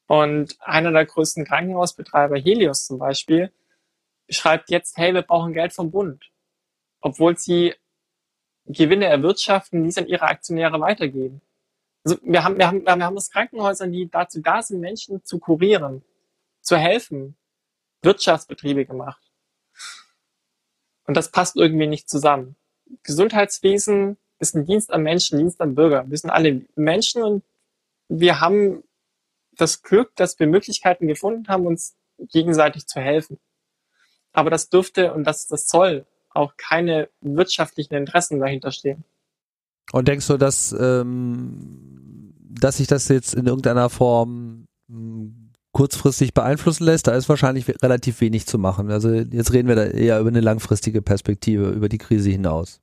Und 0.07 0.57
einer 0.59 0.91
der 0.91 1.05
größten 1.05 1.45
Krankenhausbetreiber, 1.45 2.37
Helios 2.37 2.85
zum 2.85 2.99
Beispiel, 2.99 3.51
schreibt 4.29 4.69
jetzt, 4.69 4.97
hey, 4.97 5.13
wir 5.13 5.21
brauchen 5.21 5.53
Geld 5.53 5.73
vom 5.73 5.89
Bund. 5.89 6.31
Obwohl 6.99 7.37
sie 7.37 7.73
Gewinne 8.73 9.05
erwirtschaften, 9.05 9.83
die 9.83 9.89
es 9.89 9.97
an 9.97 10.07
ihre 10.07 10.23
Aktionäre 10.23 10.79
weitergeben. 10.79 11.41
Also 12.03 12.17
wir 12.23 12.43
haben, 12.43 12.57
wir 12.57 12.67
haben, 12.67 12.83
wir 12.83 12.91
haben 12.91 13.15
das 13.15 13.29
Krankenhäuser, 13.29 13.87
die 13.87 14.09
dazu 14.09 14.41
da 14.41 14.61
sind, 14.61 14.79
Menschen 14.79 15.23
zu 15.23 15.39
kurieren, 15.39 16.03
zu 16.61 16.77
helfen, 16.77 17.35
Wirtschaftsbetriebe 18.01 18.85
gemacht. 18.85 19.21
Und 21.05 21.15
das 21.15 21.29
passt 21.29 21.55
irgendwie 21.55 21.87
nicht 21.87 22.09
zusammen. 22.09 22.55
Gesundheitswesen 23.03 24.17
ist 24.39 24.55
ein 24.55 24.65
Dienst 24.65 24.91
am 24.91 25.03
Menschen, 25.03 25.37
Dienst 25.37 25.61
am 25.61 25.75
Bürger. 25.75 26.09
Wir 26.09 26.17
sind 26.17 26.29
alle 26.31 26.61
Menschen 26.75 27.23
und 27.23 27.43
wir 28.07 28.41
haben 28.41 28.83
das 29.51 29.83
Glück, 29.83 30.15
dass 30.15 30.39
wir 30.39 30.47
Möglichkeiten 30.47 31.07
gefunden 31.07 31.47
haben, 31.47 31.67
uns 31.67 31.95
gegenseitig 32.17 32.87
zu 32.87 32.99
helfen. 32.99 33.39
Aber 34.33 34.49
das 34.49 34.69
dürfte 34.69 35.13
und 35.13 35.25
das, 35.25 35.47
das 35.47 35.67
soll 35.67 36.05
auch 36.33 36.53
keine 36.57 37.09
wirtschaftlichen 37.21 37.93
Interessen 37.95 38.39
dahinter 38.39 38.71
stehen. 38.71 39.03
Und 39.91 40.07
denkst 40.07 40.27
du, 40.27 40.37
dass, 40.37 40.75
ähm, 40.79 42.33
dass 42.39 42.77
sich 42.77 42.87
das 42.87 43.07
jetzt 43.07 43.33
in 43.33 43.45
irgendeiner 43.45 43.89
Form 43.89 44.67
hm, 44.89 45.51
kurzfristig 45.71 46.33
beeinflussen 46.33 46.85
lässt? 46.85 47.07
Da 47.07 47.13
ist 47.13 47.29
wahrscheinlich 47.29 47.67
relativ 47.81 48.21
wenig 48.21 48.45
zu 48.45 48.57
machen. 48.57 48.91
Also 48.91 49.09
jetzt 49.11 49.53
reden 49.53 49.67
wir 49.67 49.75
da 49.75 49.85
eher 49.85 50.19
über 50.19 50.29
eine 50.29 50.41
langfristige 50.41 51.01
Perspektive, 51.01 51.69
über 51.69 51.89
die 51.89 51.97
Krise 51.97 52.29
hinaus. 52.29 52.79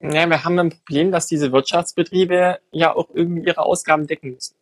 Ja, 0.00 0.28
wir 0.28 0.44
haben 0.44 0.58
ein 0.58 0.70
Problem, 0.70 1.10
dass 1.10 1.26
diese 1.26 1.52
Wirtschaftsbetriebe 1.52 2.58
ja 2.70 2.94
auch 2.94 3.08
irgendwie 3.14 3.46
ihre 3.46 3.62
Ausgaben 3.62 4.06
decken 4.06 4.32
müssen 4.32 4.56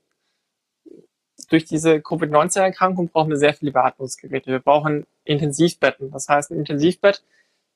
durch 1.49 1.65
diese 1.65 2.01
Covid-19-Erkrankung 2.01 3.09
brauchen 3.09 3.31
wir 3.31 3.37
sehr 3.37 3.55
viele 3.55 3.73
Beatmungsgeräte. 3.73 4.51
Wir 4.51 4.61
brauchen 4.61 5.07
Intensivbetten. 5.25 6.11
Das 6.11 6.29
heißt, 6.29 6.51
ein 6.51 6.59
Intensivbett, 6.59 7.23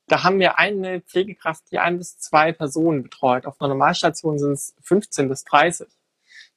da 0.08 0.24
haben 0.24 0.40
wir 0.40 0.58
eine 0.58 1.00
Pflegekraft, 1.00 1.64
die 1.70 1.78
ein 1.78 1.98
bis 1.98 2.18
zwei 2.18 2.52
Personen 2.52 3.02
betreut. 3.02 3.46
Auf 3.46 3.60
einer 3.60 3.68
Normalstation 3.68 4.38
sind 4.38 4.52
es 4.52 4.74
15 4.82 5.28
bis 5.28 5.44
30. 5.44 5.88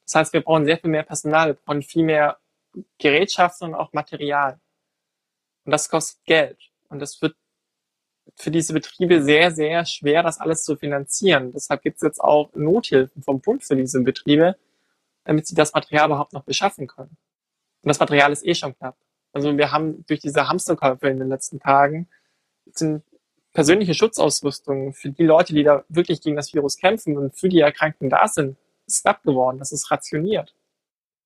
Das 0.04 0.14
heißt, 0.14 0.32
wir 0.32 0.40
brauchen 0.40 0.64
sehr 0.64 0.78
viel 0.78 0.90
mehr 0.90 1.02
Personal, 1.02 1.48
wir 1.48 1.54
brauchen 1.54 1.82
viel 1.82 2.04
mehr 2.04 2.38
Gerätschaften 2.98 3.68
und 3.68 3.74
auch 3.74 3.92
Material. 3.92 4.58
Und 5.64 5.72
das 5.72 5.88
kostet 5.88 6.24
Geld. 6.24 6.58
Und 6.88 6.98
das 6.98 7.20
wird 7.22 7.36
für 8.36 8.50
diese 8.50 8.72
Betriebe 8.72 9.22
sehr, 9.22 9.50
sehr 9.50 9.84
schwer, 9.84 10.22
das 10.22 10.40
alles 10.40 10.64
zu 10.64 10.76
finanzieren. 10.76 11.52
Deshalb 11.52 11.82
gibt 11.82 11.96
es 11.96 12.02
jetzt 12.02 12.20
auch 12.20 12.50
Nothilfen 12.54 13.22
vom 13.22 13.40
Bund 13.40 13.62
für 13.64 13.76
diese 13.76 14.00
Betriebe, 14.00 14.56
damit 15.24 15.46
sie 15.46 15.54
das 15.54 15.72
Material 15.72 16.06
überhaupt 16.06 16.32
noch 16.32 16.44
beschaffen 16.44 16.86
können. 16.86 17.16
Und 17.82 17.88
das 17.88 18.00
Material 18.00 18.32
ist 18.32 18.46
eh 18.46 18.54
schon 18.54 18.76
knapp. 18.76 18.96
Also 19.32 19.56
wir 19.56 19.72
haben 19.72 20.04
durch 20.06 20.20
diese 20.20 20.48
Hamsterkäufe 20.48 21.08
in 21.08 21.18
den 21.18 21.28
letzten 21.28 21.60
Tagen 21.60 22.08
sind 22.66 23.02
persönliche 23.52 23.94
Schutzausrüstung 23.94 24.92
für 24.92 25.10
die 25.10 25.24
Leute, 25.24 25.54
die 25.54 25.62
da 25.62 25.84
wirklich 25.88 26.20
gegen 26.20 26.36
das 26.36 26.52
Virus 26.54 26.76
kämpfen 26.76 27.16
und 27.16 27.36
für 27.36 27.48
die 27.48 27.60
Erkrankten 27.60 28.10
da 28.10 28.26
sind, 28.28 28.56
ist 28.86 29.02
knapp 29.02 29.22
geworden. 29.22 29.58
Das 29.58 29.72
ist 29.72 29.90
rationiert. 29.90 30.54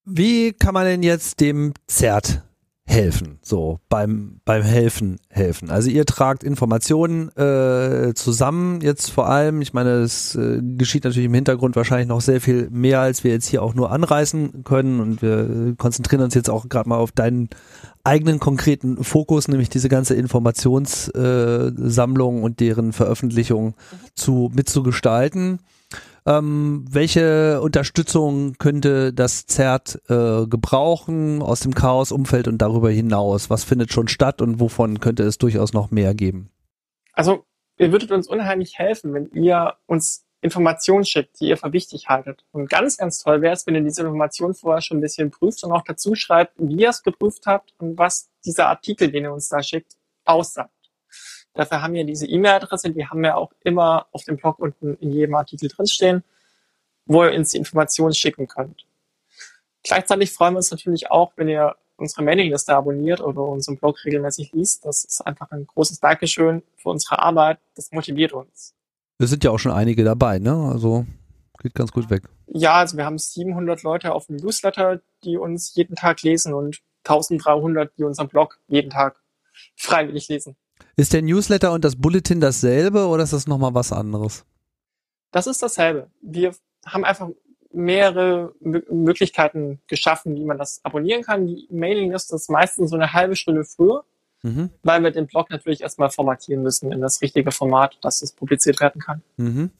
Wie 0.04 0.52
kann 0.52 0.74
man 0.74 0.86
denn 0.86 1.02
jetzt 1.02 1.40
dem 1.40 1.74
ZERT 1.86 2.42
helfen, 2.86 3.38
so 3.42 3.80
beim 3.88 4.40
beim 4.44 4.62
helfen 4.62 5.18
helfen. 5.28 5.70
Also 5.70 5.90
ihr 5.90 6.06
tragt 6.06 6.44
Informationen 6.44 7.30
äh, 7.36 8.14
zusammen 8.14 8.80
jetzt 8.80 9.10
vor 9.10 9.28
allem. 9.28 9.60
Ich 9.60 9.74
meine, 9.74 10.02
es 10.02 10.36
äh, 10.36 10.60
geschieht 10.62 11.02
natürlich 11.04 11.26
im 11.26 11.34
Hintergrund 11.34 11.74
wahrscheinlich 11.74 12.06
noch 12.08 12.20
sehr 12.20 12.40
viel 12.40 12.68
mehr, 12.70 13.00
als 13.00 13.24
wir 13.24 13.32
jetzt 13.32 13.48
hier 13.48 13.60
auch 13.62 13.74
nur 13.74 13.90
anreißen 13.90 14.62
können 14.64 15.00
und 15.00 15.20
wir 15.20 15.74
konzentrieren 15.76 16.22
uns 16.22 16.34
jetzt 16.34 16.48
auch 16.48 16.68
gerade 16.68 16.88
mal 16.88 16.98
auf 16.98 17.10
deinen 17.10 17.48
eigenen 18.04 18.38
konkreten 18.38 19.02
Fokus, 19.02 19.48
nämlich 19.48 19.68
diese 19.68 19.88
ganze 19.88 20.14
Informationssammlung 20.14 22.38
äh, 22.38 22.42
und 22.42 22.60
deren 22.60 22.92
Veröffentlichung 22.92 23.74
zu 24.14 24.52
mitzugestalten. 24.54 25.58
Ähm, 26.26 26.84
welche 26.90 27.60
Unterstützung 27.60 28.54
könnte 28.54 29.12
das 29.12 29.46
ZERT 29.46 30.02
äh, 30.08 30.46
gebrauchen 30.46 31.40
aus 31.40 31.60
dem 31.60 31.72
Chaos-Umfeld 31.72 32.48
und 32.48 32.58
darüber 32.58 32.90
hinaus? 32.90 33.48
Was 33.48 33.62
findet 33.62 33.92
schon 33.92 34.08
statt 34.08 34.42
und 34.42 34.58
wovon 34.58 34.98
könnte 34.98 35.22
es 35.22 35.38
durchaus 35.38 35.72
noch 35.72 35.92
mehr 35.92 36.14
geben? 36.14 36.50
Also, 37.12 37.44
ihr 37.78 37.92
würdet 37.92 38.10
uns 38.10 38.26
unheimlich 38.26 38.76
helfen, 38.76 39.14
wenn 39.14 39.30
ihr 39.32 39.74
uns 39.86 40.26
Informationen 40.40 41.04
schickt, 41.04 41.40
die 41.40 41.48
ihr 41.48 41.56
für 41.56 41.72
wichtig 41.72 42.08
haltet. 42.08 42.44
Und 42.50 42.68
ganz, 42.68 42.96
ganz 42.96 43.22
toll 43.22 43.40
wäre 43.40 43.54
es, 43.54 43.66
wenn 43.66 43.76
ihr 43.76 43.82
diese 43.82 44.02
Informationen 44.02 44.54
vorher 44.54 44.82
schon 44.82 44.98
ein 44.98 45.02
bisschen 45.02 45.30
prüft 45.30 45.62
und 45.64 45.72
auch 45.72 45.82
dazu 45.82 46.14
schreibt, 46.14 46.54
wie 46.58 46.82
ihr 46.82 46.90
es 46.90 47.02
geprüft 47.02 47.46
habt 47.46 47.72
und 47.78 47.98
was 47.98 48.28
dieser 48.44 48.68
Artikel, 48.68 49.10
den 49.10 49.24
ihr 49.24 49.32
uns 49.32 49.48
da 49.48 49.62
schickt, 49.62 49.94
aussagt. 50.24 50.70
Dafür 51.56 51.82
haben 51.82 51.94
wir 51.94 52.04
diese 52.04 52.26
E-Mail-Adresse, 52.26 52.90
die 52.90 53.06
haben 53.06 53.22
wir 53.22 53.36
auch 53.36 53.50
immer 53.64 54.06
auf 54.12 54.24
dem 54.24 54.36
Blog 54.36 54.58
unten 54.58 54.94
in 55.00 55.10
jedem 55.12 55.34
Artikel 55.34 55.68
drinstehen, 55.68 56.22
wo 57.06 57.24
ihr 57.24 57.32
uns 57.32 57.50
die 57.50 57.58
Informationen 57.58 58.14
schicken 58.14 58.46
könnt. 58.46 58.86
Gleichzeitig 59.82 60.32
freuen 60.32 60.54
wir 60.54 60.58
uns 60.58 60.70
natürlich 60.70 61.10
auch, 61.10 61.32
wenn 61.36 61.48
ihr 61.48 61.74
unsere 61.96 62.22
Mailingliste 62.22 62.74
abonniert 62.74 63.20
oder 63.20 63.40
unseren 63.40 63.78
Blog 63.78 64.04
regelmäßig 64.04 64.52
liest. 64.52 64.84
Das 64.84 65.04
ist 65.04 65.26
einfach 65.26 65.50
ein 65.50 65.66
großes 65.66 66.00
Dankeschön 66.00 66.62
für 66.76 66.90
unsere 66.90 67.20
Arbeit. 67.20 67.58
Das 67.74 67.90
motiviert 67.90 68.32
uns. 68.32 68.74
Wir 69.18 69.28
sind 69.28 69.42
ja 69.42 69.50
auch 69.50 69.58
schon 69.58 69.72
einige 69.72 70.04
dabei, 70.04 70.38
ne? 70.38 70.70
Also 70.70 71.06
geht 71.62 71.74
ganz 71.74 71.90
gut 71.90 72.10
weg. 72.10 72.24
Ja, 72.48 72.74
also 72.74 72.98
wir 72.98 73.06
haben 73.06 73.18
700 73.18 73.82
Leute 73.82 74.12
auf 74.12 74.26
dem 74.26 74.36
Newsletter, 74.36 75.00
die 75.24 75.38
uns 75.38 75.74
jeden 75.74 75.96
Tag 75.96 76.20
lesen 76.22 76.52
und 76.52 76.80
1300, 77.04 77.96
die 77.96 78.04
unseren 78.04 78.28
Blog 78.28 78.58
jeden 78.68 78.90
Tag 78.90 79.22
freiwillig 79.74 80.28
lesen. 80.28 80.56
Ist 80.96 81.12
der 81.12 81.20
Newsletter 81.20 81.72
und 81.72 81.84
das 81.84 81.96
Bulletin 81.96 82.40
dasselbe 82.40 83.06
oder 83.06 83.22
ist 83.22 83.34
das 83.34 83.46
nochmal 83.46 83.74
was 83.74 83.92
anderes? 83.92 84.46
Das 85.30 85.46
ist 85.46 85.62
dasselbe. 85.62 86.10
Wir 86.22 86.52
haben 86.86 87.04
einfach 87.04 87.28
mehrere 87.70 88.54
M 88.64 88.82
Möglichkeiten 88.90 89.80
geschaffen, 89.86 90.34
wie 90.34 90.44
man 90.44 90.56
das 90.56 90.80
abonnieren 90.82 91.22
kann. 91.22 91.46
Die 91.46 91.68
Mailingliste 91.70 92.34
ist 92.36 92.48
meistens 92.48 92.90
so 92.90 92.96
eine 92.96 93.12
halbe 93.12 93.36
Stunde 93.36 93.64
früher, 93.64 94.04
mhm. 94.42 94.70
weil 94.82 95.02
wir 95.02 95.10
den 95.10 95.26
Blog 95.26 95.50
natürlich 95.50 95.82
erstmal 95.82 96.08
formatieren 96.08 96.62
müssen 96.62 96.90
in 96.90 97.02
das 97.02 97.20
richtige 97.20 97.50
Format, 97.50 97.98
dass 98.00 98.22
es 98.22 98.32
publiziert 98.32 98.80
werden 98.80 99.02
kann. 99.02 99.22
Mhm. 99.36 99.70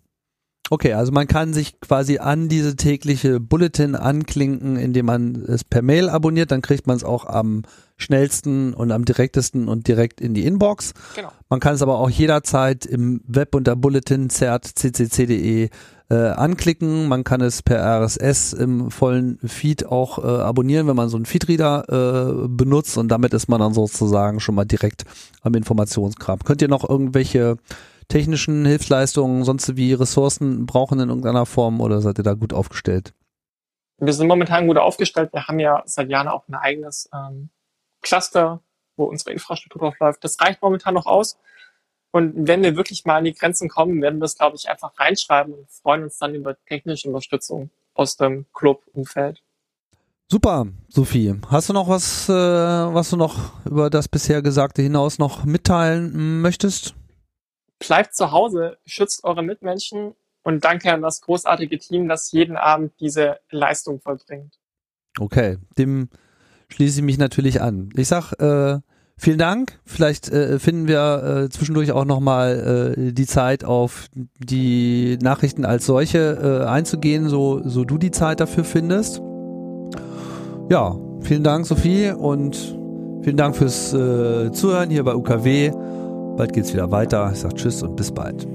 Okay, 0.68 0.94
also 0.94 1.12
man 1.12 1.29
kann 1.29 1.55
sich 1.55 1.81
quasi 1.81 2.18
an 2.18 2.48
diese 2.48 2.74
tägliche 2.74 3.38
Bulletin 3.38 3.94
anklinken, 3.94 4.76
indem 4.76 5.07
man 5.07 5.37
es 5.46 5.62
per 5.62 5.83
Mail 5.83 6.09
abonniert, 6.09 6.50
dann 6.50 6.62
kriegt 6.62 6.87
man 6.87 6.96
es 6.96 7.05
auch 7.05 7.24
am 7.24 7.62
schnellsten 7.96 8.74
und 8.74 8.90
am 8.90 9.05
direktesten 9.05 9.68
und 9.68 9.87
direkt 9.87 10.20
in 10.20 10.35
die 10.35 10.44
Inbox. 10.44 10.92
Genau. 11.14 11.31
Man 11.48 11.61
kann 11.61 11.74
es 11.74 11.83
aber 11.83 11.98
auch 11.98 12.11
jederzeit 12.11 12.85
im 12.85 13.20
Web 13.26 13.55
unter 13.55 13.76
Bulletin 13.76 14.29
ccc.de 14.29 15.70
äh, 16.09 16.14
anklicken. 16.14 17.09
Man 17.09 17.24
kann 17.24 17.40
es 17.40 17.62
per 17.62 17.81
RSS 18.02 18.52
im 18.52 18.90
vollen 18.90 19.38
Feed 19.44 19.87
auch 19.87 20.18
äh, 20.18 20.26
abonnieren, 20.26 20.87
wenn 20.88 20.96
man 20.96 21.09
so 21.09 21.16
einen 21.16 21.26
Feedreader 21.26 22.44
äh, 22.44 22.48
benutzt 22.48 22.98
und 22.98 23.09
damit 23.09 23.35
ist 23.35 23.48
man 23.48 23.61
dann 23.61 23.72
sozusagen 23.72 24.40
schon 24.40 24.55
mal 24.55 24.64
direkt 24.64 25.05
am 25.42 25.55
Informationskram. 25.55 26.40
Könnt 26.40 26.61
ihr 26.61 26.68
noch 26.68 26.88
irgendwelche 26.88 27.57
technischen 28.09 28.64
Hilfsleistungen, 28.64 29.45
sonst 29.45 29.77
wie 29.77 29.92
Ressourcen 29.92 30.66
brauchen 30.66 31.01
in 31.01 31.09
irgendeiner 31.09 31.47
Form 31.47 31.81
oder 31.81 32.01
seid 32.01 32.19
ihr 32.19 32.25
da 32.25 32.35
gut 32.35 32.53
aufgestellt? 32.53 33.14
Wir 33.99 34.12
sind 34.12 34.29
momentan 34.29 34.66
gut 34.66 34.77
aufgestellt. 34.79 35.33
Wir 35.33 35.47
haben 35.47 35.59
ja 35.59 35.83
seit 35.87 36.11
Jahren 36.11 36.29
auch 36.29 36.47
ein 36.49 36.55
eigenes 36.55 37.09
ähm, 37.14 37.49
Cluster, 38.03 38.61
wo 38.97 39.05
unsere 39.05 39.33
Infrastruktur 39.33 39.81
drauf 39.81 39.99
läuft. 39.99 40.23
Das 40.25 40.40
reicht 40.40 40.62
momentan 40.62 40.95
noch 40.95 41.07
aus. 41.07 41.38
Und 42.12 42.47
wenn 42.47 42.62
wir 42.62 42.77
wirklich 42.77 43.05
mal 43.05 43.16
an 43.16 43.25
die 43.25 43.35
Grenzen 43.35 43.69
kommen, 43.69 44.01
werden 44.01 44.21
wir 44.21 44.25
es, 44.25 44.37
glaube 44.37 44.57
ich, 44.57 44.69
einfach 44.69 44.99
reinschreiben 44.99 45.53
und 45.55 45.69
freuen 45.71 46.05
uns 46.05 46.19
dann 46.19 46.35
über 46.35 46.57
technische 46.64 47.09
Unterstützung 47.09 47.71
aus 47.95 48.16
dem 48.16 48.47
Club-Umfeld. 48.53 49.42
Super, 50.29 50.66
Sophie. 50.88 51.35
Hast 51.49 51.69
du 51.69 51.73
noch 51.73 51.88
was, 51.88 52.29
äh, 52.29 52.33
was 52.33 53.11
du 53.11 53.16
noch 53.16 53.64
über 53.64 53.90
das 53.90 54.09
bisher 54.09 54.42
Gesagte 54.42 54.83
hinaus 54.83 55.19
noch 55.19 55.45
mitteilen 55.45 56.40
möchtest? 56.40 56.95
Bleibt 57.79 58.14
zu 58.14 58.33
Hause, 58.33 58.79
schützt 58.85 59.24
eure 59.24 59.43
Mitmenschen 59.43 60.14
und 60.43 60.64
danke 60.64 60.93
an 60.93 61.03
das 61.03 61.20
großartige 61.20 61.79
Team, 61.79 62.09
das 62.09 62.33
jeden 62.33 62.57
Abend 62.57 62.93
diese 63.01 63.39
Leistung 63.51 64.01
vollbringt. 64.01 64.59
Okay, 65.18 65.59
dem 65.79 66.09
schließe 66.68 67.01
ich 67.01 67.05
mich 67.05 67.18
natürlich 67.18 67.61
an. 67.61 67.91
Ich 67.97 68.09
sag 68.09 68.33
äh, 68.35 68.79
vielen 69.16 69.39
Dank. 69.39 69.79
Vielleicht 69.85 70.29
äh, 70.29 70.59
finden 70.59 70.89
wir 70.89 71.45
äh, 71.45 71.49
zwischendurch 71.49 71.93
auch 71.93 72.05
nochmal 72.05 72.95
äh, 72.97 73.12
die 73.12 73.27
Zeit 73.27 73.64
auf 73.64 74.07
die 74.14 75.18
Nachrichten 75.20 75.64
als 75.64 75.87
solche 75.87 76.62
äh, 76.62 76.66
einzugehen, 76.66 77.29
so, 77.29 77.62
so 77.64 77.85
du 77.85 77.99
die 77.99 78.11
Zeit 78.11 78.41
dafür 78.41 78.64
findest. 78.64 79.20
Ja, 80.68 80.97
vielen 81.20 81.45
Dank, 81.45 81.66
Sophie, 81.66 82.11
und 82.11 82.57
vielen 83.22 83.37
Dank 83.37 83.57
fürs 83.57 83.93
äh, 83.93 84.51
Zuhören 84.53 84.91
hier 84.91 85.05
bei 85.05 85.14
UKW. 85.14 85.72
Bald 86.37 86.53
geht's 86.53 86.72
wieder 86.72 86.91
weiter. 86.91 87.30
Ich 87.32 87.41
sage 87.41 87.55
Tschüss 87.55 87.82
und 87.82 87.97
bis 87.97 88.12
bald. 88.12 88.47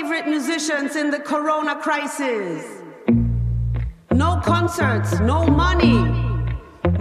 Favorite 0.00 0.28
musicians 0.28 0.94
in 0.94 1.10
the 1.10 1.18
corona 1.18 1.74
crisis. 1.74 2.62
No 4.12 4.38
concerts, 4.44 5.20
no 5.20 5.46
money. 5.46 5.96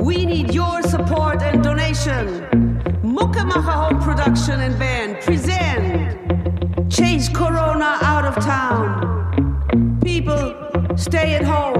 We 0.01 0.25
need 0.25 0.53
your 0.53 0.81
support 0.81 1.41
and 1.41 1.61
donation. 1.61 2.25
Muckemacher 3.03 3.73
Home 3.81 3.99
Production 4.01 4.61
and 4.61 4.79
Band 4.79 5.19
present 5.25 6.89
Chase 6.89 7.27
Corona 7.27 7.97
out 8.01 8.23
of 8.23 8.35
town. 8.41 9.99
People, 10.01 10.55
stay 10.95 11.33
at 11.33 11.43
home. 11.43 11.74